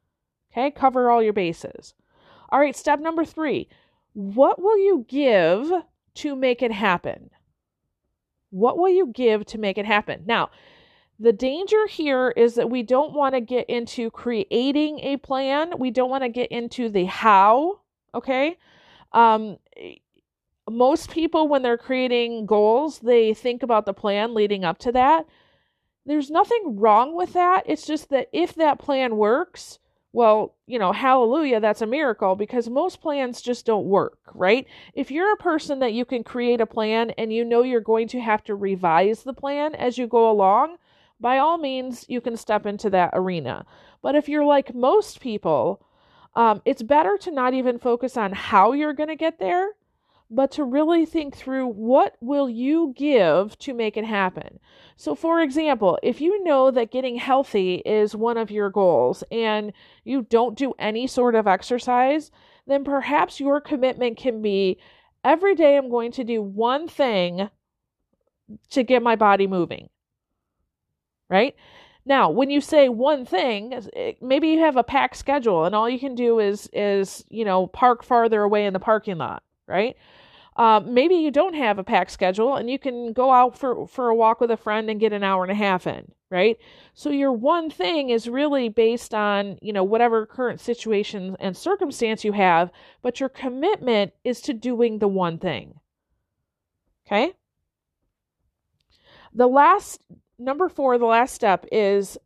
Okay, 0.49 0.71
cover 0.71 1.12
all 1.12 1.21
your 1.21 1.34
bases. 1.34 1.93
All 2.49 2.60
right, 2.60 2.75
step 2.75 2.99
number 2.99 3.25
three 3.25 3.67
what 4.13 4.62
will 4.62 4.78
you 4.78 5.06
give 5.10 5.69
to 6.15 6.36
make 6.38 6.62
it 6.62 6.71
happen? 6.71 7.30
What 8.51 8.78
will 8.78 8.89
you 8.89 9.08
give 9.08 9.45
to 9.47 9.58
make 9.58 9.78
it 9.78 9.86
happen? 9.86 10.23
Now, 10.25 10.49
the 11.19 11.34
danger 11.34 11.88
here 11.88 12.30
is 12.38 12.56
that 12.56 12.69
we 12.69 12.84
don't 12.84 13.13
want 13.13 13.36
to 13.36 13.41
get 13.41 13.69
into 13.69 14.10
creating 14.12 15.01
a 15.01 15.17
plan. 15.17 15.73
We 15.78 15.91
don't 15.91 16.10
want 16.10 16.23
to 16.23 16.30
get 16.30 16.49
into 16.51 16.88
the 16.88 17.04
how. 17.04 17.82
Okay. 18.13 18.58
Um, 19.12 19.58
most 20.69 21.12
people, 21.12 21.49
when 21.49 21.63
they're 21.63 21.78
creating 21.78 22.45
goals, 22.45 22.99
they 22.99 23.34
think 23.34 23.62
about 23.62 23.86
the 23.86 23.93
plan 23.93 24.34
leading 24.34 24.63
up 24.63 24.78
to 24.80 24.93
that. 24.93 25.25
There's 26.06 26.30
nothing 26.30 26.78
wrong 26.78 27.15
with 27.15 27.34
that. 27.34 27.63
It's 27.65 27.88
just 27.88 28.10
that 28.10 28.30
if 28.32 28.56
that 28.56 28.80
plan 28.80 29.18
works, 29.18 29.80
well, 30.13 30.56
you 30.65 30.80
know, 30.80 30.94
hallelujah, 30.94 31.60
that's 31.60 31.82
a 31.82 31.88
miracle 31.88 32.36
because 32.36 32.70
most 32.70 33.02
plans 33.02 33.41
just 33.41 33.65
don't 33.65 33.86
work, 33.86 34.20
right? 34.34 34.65
If 34.94 35.12
you're 35.12 35.34
a 35.34 35.38
person 35.38 35.80
that 35.80 35.94
you 35.94 36.06
can 36.06 36.24
create 36.24 36.62
a 36.62 36.65
plan 36.65 37.10
and 37.18 37.34
you 37.34 37.44
know 37.44 37.63
you're 37.63 37.82
going 37.82 38.08
to 38.10 38.22
have 38.22 38.44
to 38.46 38.56
revise 38.56 39.24
the 39.24 39.34
plan 39.34 39.76
as 39.76 39.98
you 39.98 40.08
go 40.08 40.30
along, 40.30 40.78
by 41.20 41.38
all 41.38 41.58
means, 41.58 42.06
you 42.08 42.22
can 42.22 42.38
step 42.38 42.65
into 42.65 42.89
that 42.91 43.10
arena. 43.13 43.65
But 44.02 44.15
if 44.15 44.30
you're 44.30 44.46
like 44.46 44.74
most 44.76 45.20
people, 45.20 45.86
um, 46.36 46.62
it's 46.65 46.84
better 46.84 47.18
to 47.18 47.32
not 47.32 47.54
even 47.54 47.80
focus 47.80 48.15
on 48.15 48.32
how 48.32 48.74
you're 48.74 48.94
going 48.94 49.10
to 49.10 49.15
get 49.15 49.39
there 49.39 49.72
but 50.36 50.52
to 50.52 50.63
really 50.63 51.06
think 51.06 51.36
through 51.36 51.67
what 51.67 52.17
will 52.19 52.50
you 52.50 52.93
give 52.98 53.58
to 53.60 53.74
make 53.74 53.95
it 53.95 54.04
happen. 54.04 54.60
So 54.98 55.15
for 55.15 55.41
example, 55.41 55.98
if 56.04 56.19
you 56.19 56.43
know 56.43 56.71
that 56.71 56.91
getting 56.91 57.15
healthy 57.15 57.76
is 57.86 58.15
one 58.15 58.38
of 58.38 58.52
your 58.52 58.69
goals 58.69 59.24
and 59.32 59.71
you 60.04 60.24
don't 60.24 60.58
do 60.58 60.74
any 60.78 61.08
sort 61.08 61.36
of 61.36 61.48
exercise, 61.48 62.32
then 62.67 62.84
perhaps 62.84 63.39
your 63.39 63.62
commitment 63.62 64.17
can 64.17 64.41
be 64.41 64.78
every 65.24 65.56
day 65.56 65.78
I'm 65.78 65.89
going 65.89 66.12
to 66.13 66.24
do 66.26 66.41
one 66.41 66.89
thing 66.89 67.50
to 68.71 68.84
get 68.84 69.02
my 69.02 69.15
body 69.15 69.48
moving. 69.48 69.89
Right? 71.30 71.56
Now, 72.06 72.30
when 72.30 72.50
you 72.50 72.62
say 72.62 72.89
one 72.89 73.26
thing, 73.26 73.74
eh, 73.95 74.13
maybe 74.21 74.50
you 74.50 74.60
have 74.60 74.76
a 74.76 74.84
packed 74.84 75.15
schedule 75.15 75.65
and 75.65 75.74
all 75.74 75.89
you 75.89 75.98
can 75.98 76.13
do 76.13 76.39
is 76.39 76.69
is, 76.74 77.24
you 77.30 77.45
know, 77.45 77.67
park 77.67 78.04
farther 78.04 78.43
away 78.43 78.65
in 78.65 78.74
the 78.74 78.80
parking 78.80 79.17
lot, 79.17 79.41
right? 79.65 79.95
Uh, 80.56 80.80
maybe 80.86 81.15
you 81.15 81.32
don't 81.32 81.54
have 81.54 81.78
a 81.78 81.84
packed 81.84 82.12
schedule 82.12 82.56
and 82.56 82.70
you 82.70 82.80
can 82.80 83.12
go 83.12 83.32
out 83.32 83.58
for, 83.58 83.86
for 83.88 84.08
a 84.08 84.15
walk 84.15 84.39
with 84.39 84.50
a 84.50 84.58
friend 84.58 84.89
and 84.89 85.02
get 85.02 85.12
an 85.12 85.24
hour 85.24 85.44
and 85.44 85.52
a 85.52 85.56
half 85.56 85.86
in, 85.86 86.10
right? 86.30 86.58
So 86.94 87.10
your 87.10 87.34
one 87.34 87.70
thing 87.70 88.10
is 88.10 88.30
really 88.30 88.70
based 88.70 89.13
on, 89.13 89.58
you 89.62 89.74
know, 89.74 89.84
whatever 89.84 90.26
current 90.26 90.62
situation 90.62 91.36
and 91.41 91.58
circumstance 91.58 92.24
you 92.24 92.32
have, 92.32 92.72
but 93.02 93.20
your 93.20 93.28
commitment 93.28 94.13
is 94.24 94.39
to 94.41 94.54
doing 94.54 95.00
the 95.00 95.10
one 95.10 95.39
thing. 95.39 95.74
Okay? 97.06 97.34
The 99.34 99.48
last, 99.48 100.02
number 100.39 100.70
four, 100.70 100.98
the 100.98 101.06
last 101.06 101.36
step 101.36 101.65
is 101.70 102.18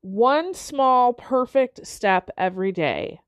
one 0.00 0.52
small 0.52 1.12
perfect 1.12 1.86
step 1.86 2.28
every 2.36 2.72
day. 2.72 3.20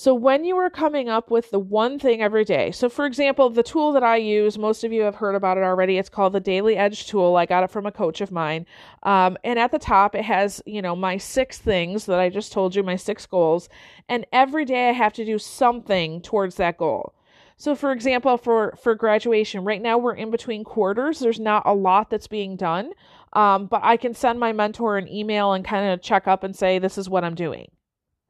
So 0.00 0.14
when 0.14 0.44
you 0.44 0.56
are 0.58 0.70
coming 0.70 1.08
up 1.08 1.28
with 1.28 1.50
the 1.50 1.58
one 1.58 1.98
thing 1.98 2.22
every 2.22 2.44
day, 2.44 2.70
so 2.70 2.88
for 2.88 3.04
example, 3.04 3.50
the 3.50 3.64
tool 3.64 3.92
that 3.94 4.04
I 4.04 4.14
use, 4.14 4.56
most 4.56 4.84
of 4.84 4.92
you 4.92 5.02
have 5.02 5.16
heard 5.16 5.34
about 5.34 5.58
it 5.58 5.64
already. 5.64 5.98
It's 5.98 6.08
called 6.08 6.34
the 6.34 6.38
Daily 6.38 6.76
Edge 6.76 7.08
tool. 7.08 7.34
I 7.34 7.46
got 7.46 7.64
it 7.64 7.70
from 7.72 7.84
a 7.84 7.90
coach 7.90 8.20
of 8.20 8.30
mine. 8.30 8.64
Um, 9.02 9.36
and 9.42 9.58
at 9.58 9.72
the 9.72 9.78
top, 9.80 10.14
it 10.14 10.24
has, 10.24 10.62
you 10.66 10.80
know, 10.80 10.94
my 10.94 11.16
six 11.16 11.58
things 11.58 12.06
that 12.06 12.20
I 12.20 12.28
just 12.28 12.52
told 12.52 12.76
you, 12.76 12.84
my 12.84 12.94
six 12.94 13.26
goals. 13.26 13.68
And 14.08 14.24
every 14.32 14.64
day 14.64 14.88
I 14.88 14.92
have 14.92 15.14
to 15.14 15.24
do 15.24 15.36
something 15.36 16.22
towards 16.22 16.54
that 16.58 16.78
goal. 16.78 17.12
So 17.56 17.74
for 17.74 17.90
example, 17.90 18.36
for, 18.36 18.78
for 18.80 18.94
graduation, 18.94 19.64
right 19.64 19.82
now 19.82 19.98
we're 19.98 20.14
in 20.14 20.30
between 20.30 20.62
quarters. 20.62 21.18
There's 21.18 21.40
not 21.40 21.64
a 21.66 21.74
lot 21.74 22.08
that's 22.08 22.28
being 22.28 22.54
done. 22.54 22.92
Um, 23.32 23.66
but 23.66 23.80
I 23.82 23.96
can 23.96 24.14
send 24.14 24.38
my 24.38 24.52
mentor 24.52 24.96
an 24.96 25.08
email 25.08 25.54
and 25.54 25.64
kind 25.64 25.92
of 25.92 26.00
check 26.02 26.28
up 26.28 26.44
and 26.44 26.54
say, 26.54 26.78
this 26.78 26.98
is 26.98 27.08
what 27.08 27.24
I'm 27.24 27.34
doing. 27.34 27.72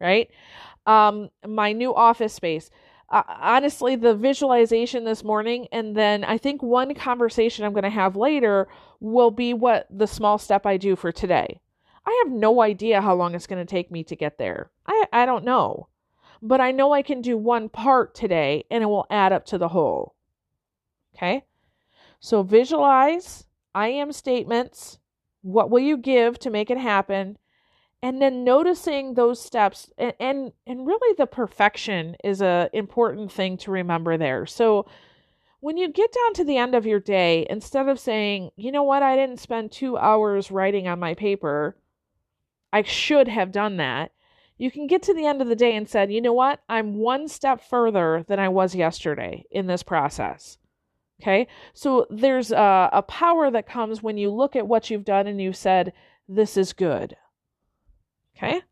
Right 0.00 0.30
um, 0.88 1.28
my 1.46 1.72
new 1.72 1.94
office 1.94 2.34
space. 2.34 2.70
Uh, 3.10 3.22
honestly, 3.28 3.94
the 3.94 4.14
visualization 4.14 5.04
this 5.04 5.22
morning, 5.22 5.68
and 5.70 5.96
then 5.96 6.24
I 6.24 6.38
think 6.38 6.62
one 6.62 6.94
conversation 6.94 7.64
I'm 7.64 7.72
going 7.72 7.84
to 7.84 7.90
have 7.90 8.16
later 8.16 8.68
will 8.98 9.30
be 9.30 9.54
what 9.54 9.86
the 9.90 10.06
small 10.06 10.38
step 10.38 10.66
I 10.66 10.76
do 10.76 10.96
for 10.96 11.12
today. 11.12 11.60
I 12.04 12.22
have 12.24 12.32
no 12.32 12.62
idea 12.62 13.02
how 13.02 13.14
long 13.14 13.34
it's 13.34 13.46
going 13.46 13.64
to 13.64 13.70
take 13.70 13.90
me 13.90 14.02
to 14.04 14.16
get 14.16 14.38
there. 14.38 14.70
I, 14.86 15.04
I 15.12 15.26
don't 15.26 15.44
know. 15.44 15.88
But 16.40 16.60
I 16.60 16.70
know 16.70 16.92
I 16.92 17.02
can 17.02 17.20
do 17.20 17.36
one 17.36 17.68
part 17.68 18.14
today 18.14 18.64
and 18.70 18.82
it 18.82 18.86
will 18.86 19.06
add 19.10 19.32
up 19.32 19.44
to 19.46 19.58
the 19.58 19.68
whole. 19.68 20.14
Okay? 21.14 21.44
So 22.20 22.42
visualize, 22.42 23.44
I 23.74 23.88
am 23.88 24.12
statements. 24.12 24.98
What 25.42 25.70
will 25.70 25.80
you 25.80 25.96
give 25.96 26.38
to 26.40 26.50
make 26.50 26.70
it 26.70 26.78
happen? 26.78 27.36
And 28.02 28.22
then 28.22 28.44
noticing 28.44 29.14
those 29.14 29.40
steps 29.40 29.90
and, 29.98 30.14
and 30.20 30.52
and 30.66 30.86
really 30.86 31.14
the 31.18 31.26
perfection 31.26 32.16
is 32.22 32.40
a 32.40 32.70
important 32.72 33.32
thing 33.32 33.56
to 33.58 33.70
remember 33.70 34.16
there. 34.16 34.46
So 34.46 34.86
when 35.60 35.76
you 35.76 35.88
get 35.88 36.12
down 36.12 36.34
to 36.34 36.44
the 36.44 36.56
end 36.56 36.74
of 36.74 36.86
your 36.86 37.00
day 37.00 37.46
instead 37.50 37.88
of 37.88 37.98
saying 37.98 38.50
you 38.56 38.70
know 38.70 38.84
what? 38.84 39.02
I 39.02 39.16
didn't 39.16 39.40
spend 39.40 39.72
two 39.72 39.96
hours 39.96 40.50
writing 40.50 40.86
on 40.86 41.00
my 41.00 41.14
paper. 41.14 41.76
I 42.72 42.82
should 42.82 43.28
have 43.28 43.50
done 43.52 43.78
that 43.78 44.12
you 44.58 44.70
can 44.72 44.88
get 44.88 45.02
to 45.04 45.14
the 45.14 45.26
end 45.26 45.40
of 45.40 45.48
the 45.48 45.56
day 45.56 45.74
and 45.74 45.88
said 45.88 46.12
you 46.12 46.20
know 46.20 46.32
what? 46.32 46.60
I'm 46.68 46.98
one 46.98 47.28
step 47.28 47.62
further 47.62 48.24
than 48.28 48.38
i 48.38 48.48
was 48.48 48.74
yesterday 48.74 49.44
in 49.50 49.66
this 49.66 49.82
process. 49.82 50.58
Okay? 51.20 51.48
So 51.74 52.06
there's 52.10 52.52
a, 52.52 52.90
a 52.92 53.02
power 53.02 53.50
that 53.50 53.68
comes 53.68 54.02
when 54.04 54.18
you 54.18 54.30
look 54.30 54.54
at 54.54 54.68
what 54.68 54.88
you've 54.88 55.04
done 55.04 55.26
and 55.26 55.40
you 55.40 55.52
said 55.52 55.92
this 56.28 56.56
is 56.56 56.72
good 56.72 57.16
Okay? 58.38 58.62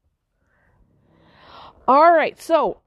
All 1.88 2.12
right, 2.12 2.40
so 2.40 2.80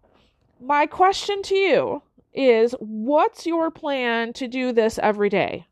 my 0.59 0.85
question 0.85 1.41
to 1.43 1.55
you 1.55 2.03
is 2.33 2.73
what's 2.79 3.45
your 3.45 3.69
plan 3.69 4.33
to 4.33 4.47
do 4.47 4.71
this 4.71 4.97
every 4.99 5.29
day? 5.29 5.67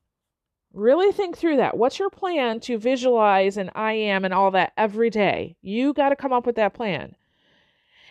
Really 0.74 1.12
think 1.12 1.38
through 1.38 1.58
that. 1.58 1.78
What's 1.78 1.98
your 1.98 2.10
plan 2.10 2.60
to 2.62 2.78
visualize 2.78 3.58
and 3.58 3.72
I 3.74 3.94
am 3.94 4.26
and 4.26 4.34
all 4.34 4.52
that 4.52 4.74
every 4.78 5.10
day? 5.10 5.56
You 5.62 5.94
got 5.94 6.10
to 6.10 6.16
come 6.16 6.34
up 6.34 6.46
with 6.46 6.56
that 6.56 6.74
plan. 6.74 7.16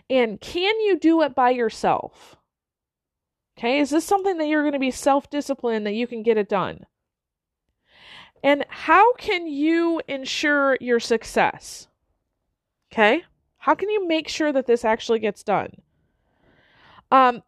And 0.08 0.40
can 0.40 0.80
you 0.80 0.98
do 0.98 1.22
it 1.22 1.34
by 1.34 1.50
yourself? 1.50 2.36
Okay, 3.58 3.80
is 3.80 3.90
this 3.90 4.04
something 4.04 4.38
that 4.38 4.48
you're 4.48 4.62
going 4.62 4.72
to 4.72 4.78
be 4.78 4.90
self 4.90 5.30
disciplined 5.30 5.86
that 5.86 5.94
you 5.94 6.06
can 6.06 6.22
get 6.22 6.36
it 6.36 6.48
done? 6.48 6.86
And 8.42 8.64
how 8.68 9.14
can 9.14 9.46
you 9.46 10.00
ensure 10.08 10.76
your 10.80 11.00
success? 11.00 11.88
Okay? 12.96 13.24
How 13.58 13.74
can 13.74 13.90
you 13.90 14.08
make 14.08 14.26
sure 14.26 14.52
that 14.54 14.66
this 14.66 14.82
actually 14.82 15.18
gets 15.18 15.42
done? 15.42 15.82
Um, 17.10 17.42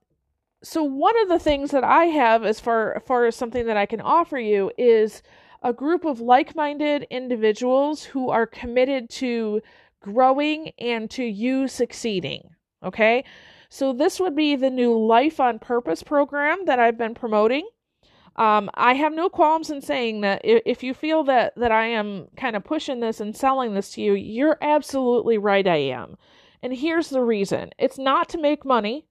so 0.63 0.83
one 0.83 1.19
of 1.23 1.31
the 1.31 1.39
things 1.39 1.71
that 1.71 1.85
I 1.85 2.05
have 2.05 2.45
as 2.45 2.61
far, 2.61 2.95
as 2.95 3.03
far 3.07 3.25
as 3.25 3.35
something 3.35 3.65
that 3.65 3.77
I 3.79 3.87
can 3.87 4.03
offer 4.03 4.39
you 4.39 4.71
is 4.77 5.23
a 5.63 5.73
group 5.73 6.05
of 6.05 6.21
like-minded 6.21 7.07
individuals 7.09 8.05
who 8.05 8.29
are 8.29 8.47
committed 8.47 9.09
to 9.11 9.63
growing 10.01 10.73
and 10.79 11.11
to 11.13 11.25
you 11.25 11.67
succeeding. 11.67 12.51
Okay? 12.83 13.25
So 13.71 13.95
this 13.95 14.21
would 14.21 14.37
be 14.37 14.55
the 14.55 14.69
new 14.69 14.99
Life 14.99 15.41
on 15.41 15.59
Purpose 15.59 16.03
program 16.03 16.67
that 16.67 16.79
I've 16.79 16.99
been 16.99 17.15
promoting. 17.15 17.67
Um, 18.39 18.71
I 18.75 18.95
have 18.95 19.13
no 19.13 19.29
qualms 19.29 19.69
in 19.69 19.83
saying 19.83 20.21
that 20.21 20.41
if 20.45 20.85
you 20.85 20.95
feel 20.95 21.25
that 21.25 21.55
that 21.57 21.73
I 21.73 21.87
am 21.87 22.29
kind 22.37 22.55
of 22.55 22.63
pushing 22.63 23.01
this 23.01 23.19
and 23.21 23.37
selling 23.37 23.75
this 23.75 23.91
to 23.93 24.01
you, 24.01 24.15
you're 24.15 24.57
absolutely 24.63 25.39
right. 25.39 25.67
I 25.67 25.77
am, 25.77 26.17
and 26.63 26.73
here's 26.73 27.11
the 27.11 27.21
reason: 27.21 27.71
it's 27.79 27.99
not 27.99 28.29
to 28.31 28.39
make 28.39 28.65
money; 28.65 29.07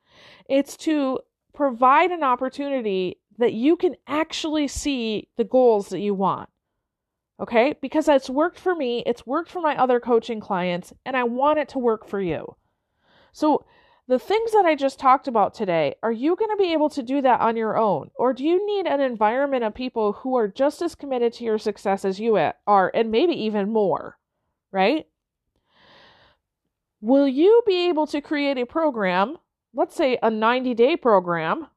it's 0.48 0.78
to 0.78 1.20
provide 1.54 2.12
an 2.12 2.24
opportunity 2.24 3.20
that 3.38 3.52
you 3.52 3.76
can 3.76 3.98
actually 4.08 4.68
see 4.70 5.28
the 5.36 5.44
goals 5.44 5.90
that 5.90 6.00
you 6.00 6.14
want. 6.14 6.50
Okay, 7.40 7.76
because 7.82 8.08
it's 8.08 8.30
worked 8.30 8.58
for 8.58 8.76
me, 8.76 9.04
it's 9.06 9.28
worked 9.28 9.52
for 9.52 9.62
my 9.62 9.76
other 9.76 10.00
coaching 10.00 10.40
clients, 10.40 10.94
and 11.06 11.18
I 11.18 11.24
want 11.24 11.60
it 11.60 11.68
to 11.70 11.80
work 11.80 12.08
for 12.08 12.22
you. 12.22 12.56
So 13.34 13.66
the 14.08 14.20
things 14.20 14.54
that 14.54 14.66
I 14.66 14.76
just 14.76 15.00
talked 15.00 15.28
about 15.28 15.54
today, 15.54 15.96
are 16.02 16.12
you 16.12 16.36
going 16.38 16.50
to 16.50 16.56
be 16.56 16.72
able 16.72 16.90
to 16.92 17.04
do 17.04 17.22
that 17.22 17.42
on 17.42 17.58
your 17.58 17.78
own? 17.78 18.10
Or 18.16 18.34
do 18.34 18.44
you 18.44 18.66
need 18.66 18.88
an 18.88 19.02
environment 19.02 19.66
of 19.66 19.76
people 19.76 20.14
who 20.14 20.38
are 20.38 20.48
just 20.48 20.82
as 20.82 20.96
committed 20.96 21.34
to 21.34 21.44
your 21.44 21.58
success 21.58 22.06
as 22.06 22.20
you 22.20 22.38
are, 22.66 22.92
and 22.94 23.12
maybe 23.12 23.34
even 23.34 23.72
more, 23.72 24.18
right? 24.72 25.08
Will 27.02 27.28
you 27.28 27.62
be 27.68 27.90
able 27.90 28.08
to 28.08 28.22
create 28.22 28.58
a 28.58 28.66
program, 28.66 29.38
let's 29.74 29.96
say 29.96 30.18
a 30.24 30.32
90 30.32 30.74
day 30.74 30.96
program, 30.96 31.68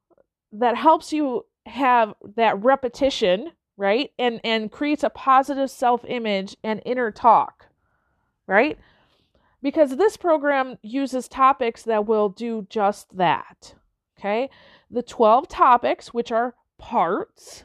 that 0.52 0.76
helps 0.76 1.12
you 1.12 1.46
have 1.66 2.14
that 2.36 2.62
repetition, 2.62 3.50
right? 3.76 4.12
And, 4.20 4.40
and 4.44 4.70
creates 4.70 5.02
a 5.02 5.10
positive 5.10 5.70
self 5.70 6.04
image 6.06 6.56
and 6.62 6.80
inner 6.84 7.10
talk, 7.10 7.66
right? 8.46 8.78
Because 9.62 9.96
this 9.96 10.16
program 10.16 10.78
uses 10.82 11.28
topics 11.28 11.82
that 11.82 12.06
will 12.06 12.28
do 12.28 12.66
just 12.68 13.16
that. 13.16 13.74
Okay. 14.18 14.50
The 14.90 15.02
12 15.02 15.48
topics, 15.48 16.12
which 16.12 16.30
are 16.32 16.54
parts. 16.78 17.64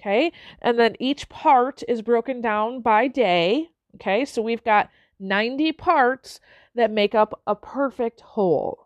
Okay. 0.00 0.32
And 0.60 0.78
then 0.78 0.96
each 1.00 1.28
part 1.28 1.82
is 1.88 2.02
broken 2.02 2.40
down 2.40 2.80
by 2.80 3.08
day. 3.08 3.70
Okay. 3.96 4.24
So 4.24 4.42
we've 4.42 4.64
got 4.64 4.90
90 5.18 5.72
parts 5.72 6.40
that 6.74 6.90
make 6.90 7.14
up 7.14 7.40
a 7.46 7.54
perfect 7.54 8.20
whole. 8.20 8.85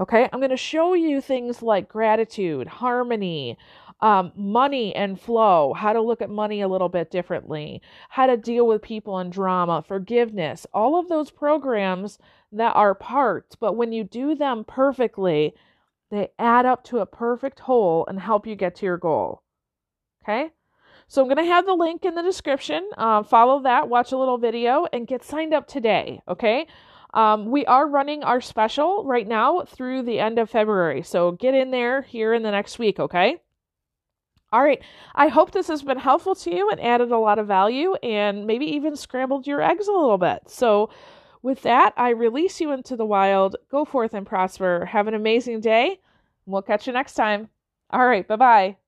Okay. 0.00 0.28
I'm 0.32 0.40
going 0.40 0.50
to 0.50 0.56
show 0.56 0.94
you 0.94 1.20
things 1.20 1.62
like 1.62 1.88
gratitude, 1.88 2.66
harmony, 2.66 3.58
um, 4.00 4.32
money 4.34 4.94
and 4.94 5.20
flow, 5.20 5.74
how 5.74 5.92
to 5.92 6.00
look 6.00 6.22
at 6.22 6.30
money 6.30 6.62
a 6.62 6.68
little 6.68 6.88
bit 6.88 7.10
differently, 7.10 7.82
how 8.08 8.26
to 8.26 8.38
deal 8.38 8.66
with 8.66 8.80
people 8.80 9.18
and 9.18 9.30
drama, 9.30 9.84
forgiveness, 9.86 10.66
all 10.72 10.98
of 10.98 11.08
those 11.08 11.30
programs 11.30 12.18
that 12.50 12.74
are 12.74 12.94
parts. 12.94 13.56
But 13.56 13.76
when 13.76 13.92
you 13.92 14.04
do 14.04 14.34
them 14.34 14.64
perfectly, 14.64 15.54
they 16.10 16.28
add 16.38 16.64
up 16.64 16.82
to 16.84 17.00
a 17.00 17.06
perfect 17.06 17.60
whole 17.60 18.06
and 18.06 18.18
help 18.18 18.46
you 18.46 18.56
get 18.56 18.74
to 18.76 18.86
your 18.86 18.96
goal. 18.96 19.42
Okay? 20.24 20.50
So 21.08 21.20
I'm 21.20 21.28
going 21.28 21.44
to 21.44 21.52
have 21.52 21.66
the 21.66 21.74
link 21.74 22.04
in 22.04 22.14
the 22.14 22.22
description. 22.22 22.88
Uh, 22.96 23.22
follow 23.22 23.62
that, 23.64 23.88
watch 23.88 24.12
a 24.12 24.16
little 24.16 24.38
video, 24.38 24.86
and 24.92 25.06
get 25.06 25.24
signed 25.24 25.52
up 25.52 25.66
today. 25.66 26.22
Okay? 26.26 26.66
Um, 27.14 27.50
we 27.50 27.66
are 27.66 27.88
running 27.88 28.22
our 28.22 28.40
special 28.40 29.04
right 29.04 29.26
now 29.26 29.62
through 29.62 30.02
the 30.02 30.20
end 30.20 30.38
of 30.38 30.50
February. 30.50 31.02
So 31.02 31.32
get 31.32 31.54
in 31.54 31.70
there 31.70 32.02
here 32.02 32.32
in 32.32 32.42
the 32.42 32.50
next 32.50 32.78
week. 32.78 33.00
Okay? 33.00 33.40
All 34.52 34.62
right. 34.62 34.82
I 35.14 35.28
hope 35.28 35.52
this 35.52 35.68
has 35.68 35.82
been 35.82 35.98
helpful 35.98 36.34
to 36.36 36.54
you 36.54 36.70
and 36.70 36.80
added 36.80 37.12
a 37.12 37.18
lot 37.18 37.38
of 37.38 37.46
value 37.46 37.94
and 38.02 38.46
maybe 38.46 38.66
even 38.66 38.96
scrambled 38.96 39.46
your 39.46 39.62
eggs 39.62 39.86
a 39.86 39.92
little 39.92 40.18
bit. 40.18 40.42
So, 40.48 40.90
with 41.42 41.62
that, 41.62 41.94
I 41.96 42.10
release 42.10 42.60
you 42.60 42.70
into 42.72 42.96
the 42.96 43.06
wild. 43.06 43.56
Go 43.70 43.84
forth 43.84 44.12
and 44.12 44.26
prosper. 44.26 44.84
Have 44.86 45.08
an 45.08 45.14
amazing 45.14 45.60
day. 45.60 46.00
We'll 46.44 46.62
catch 46.62 46.86
you 46.86 46.92
next 46.92 47.14
time. 47.14 47.48
All 47.90 48.06
right. 48.06 48.26
Bye 48.26 48.36
bye. 48.36 48.79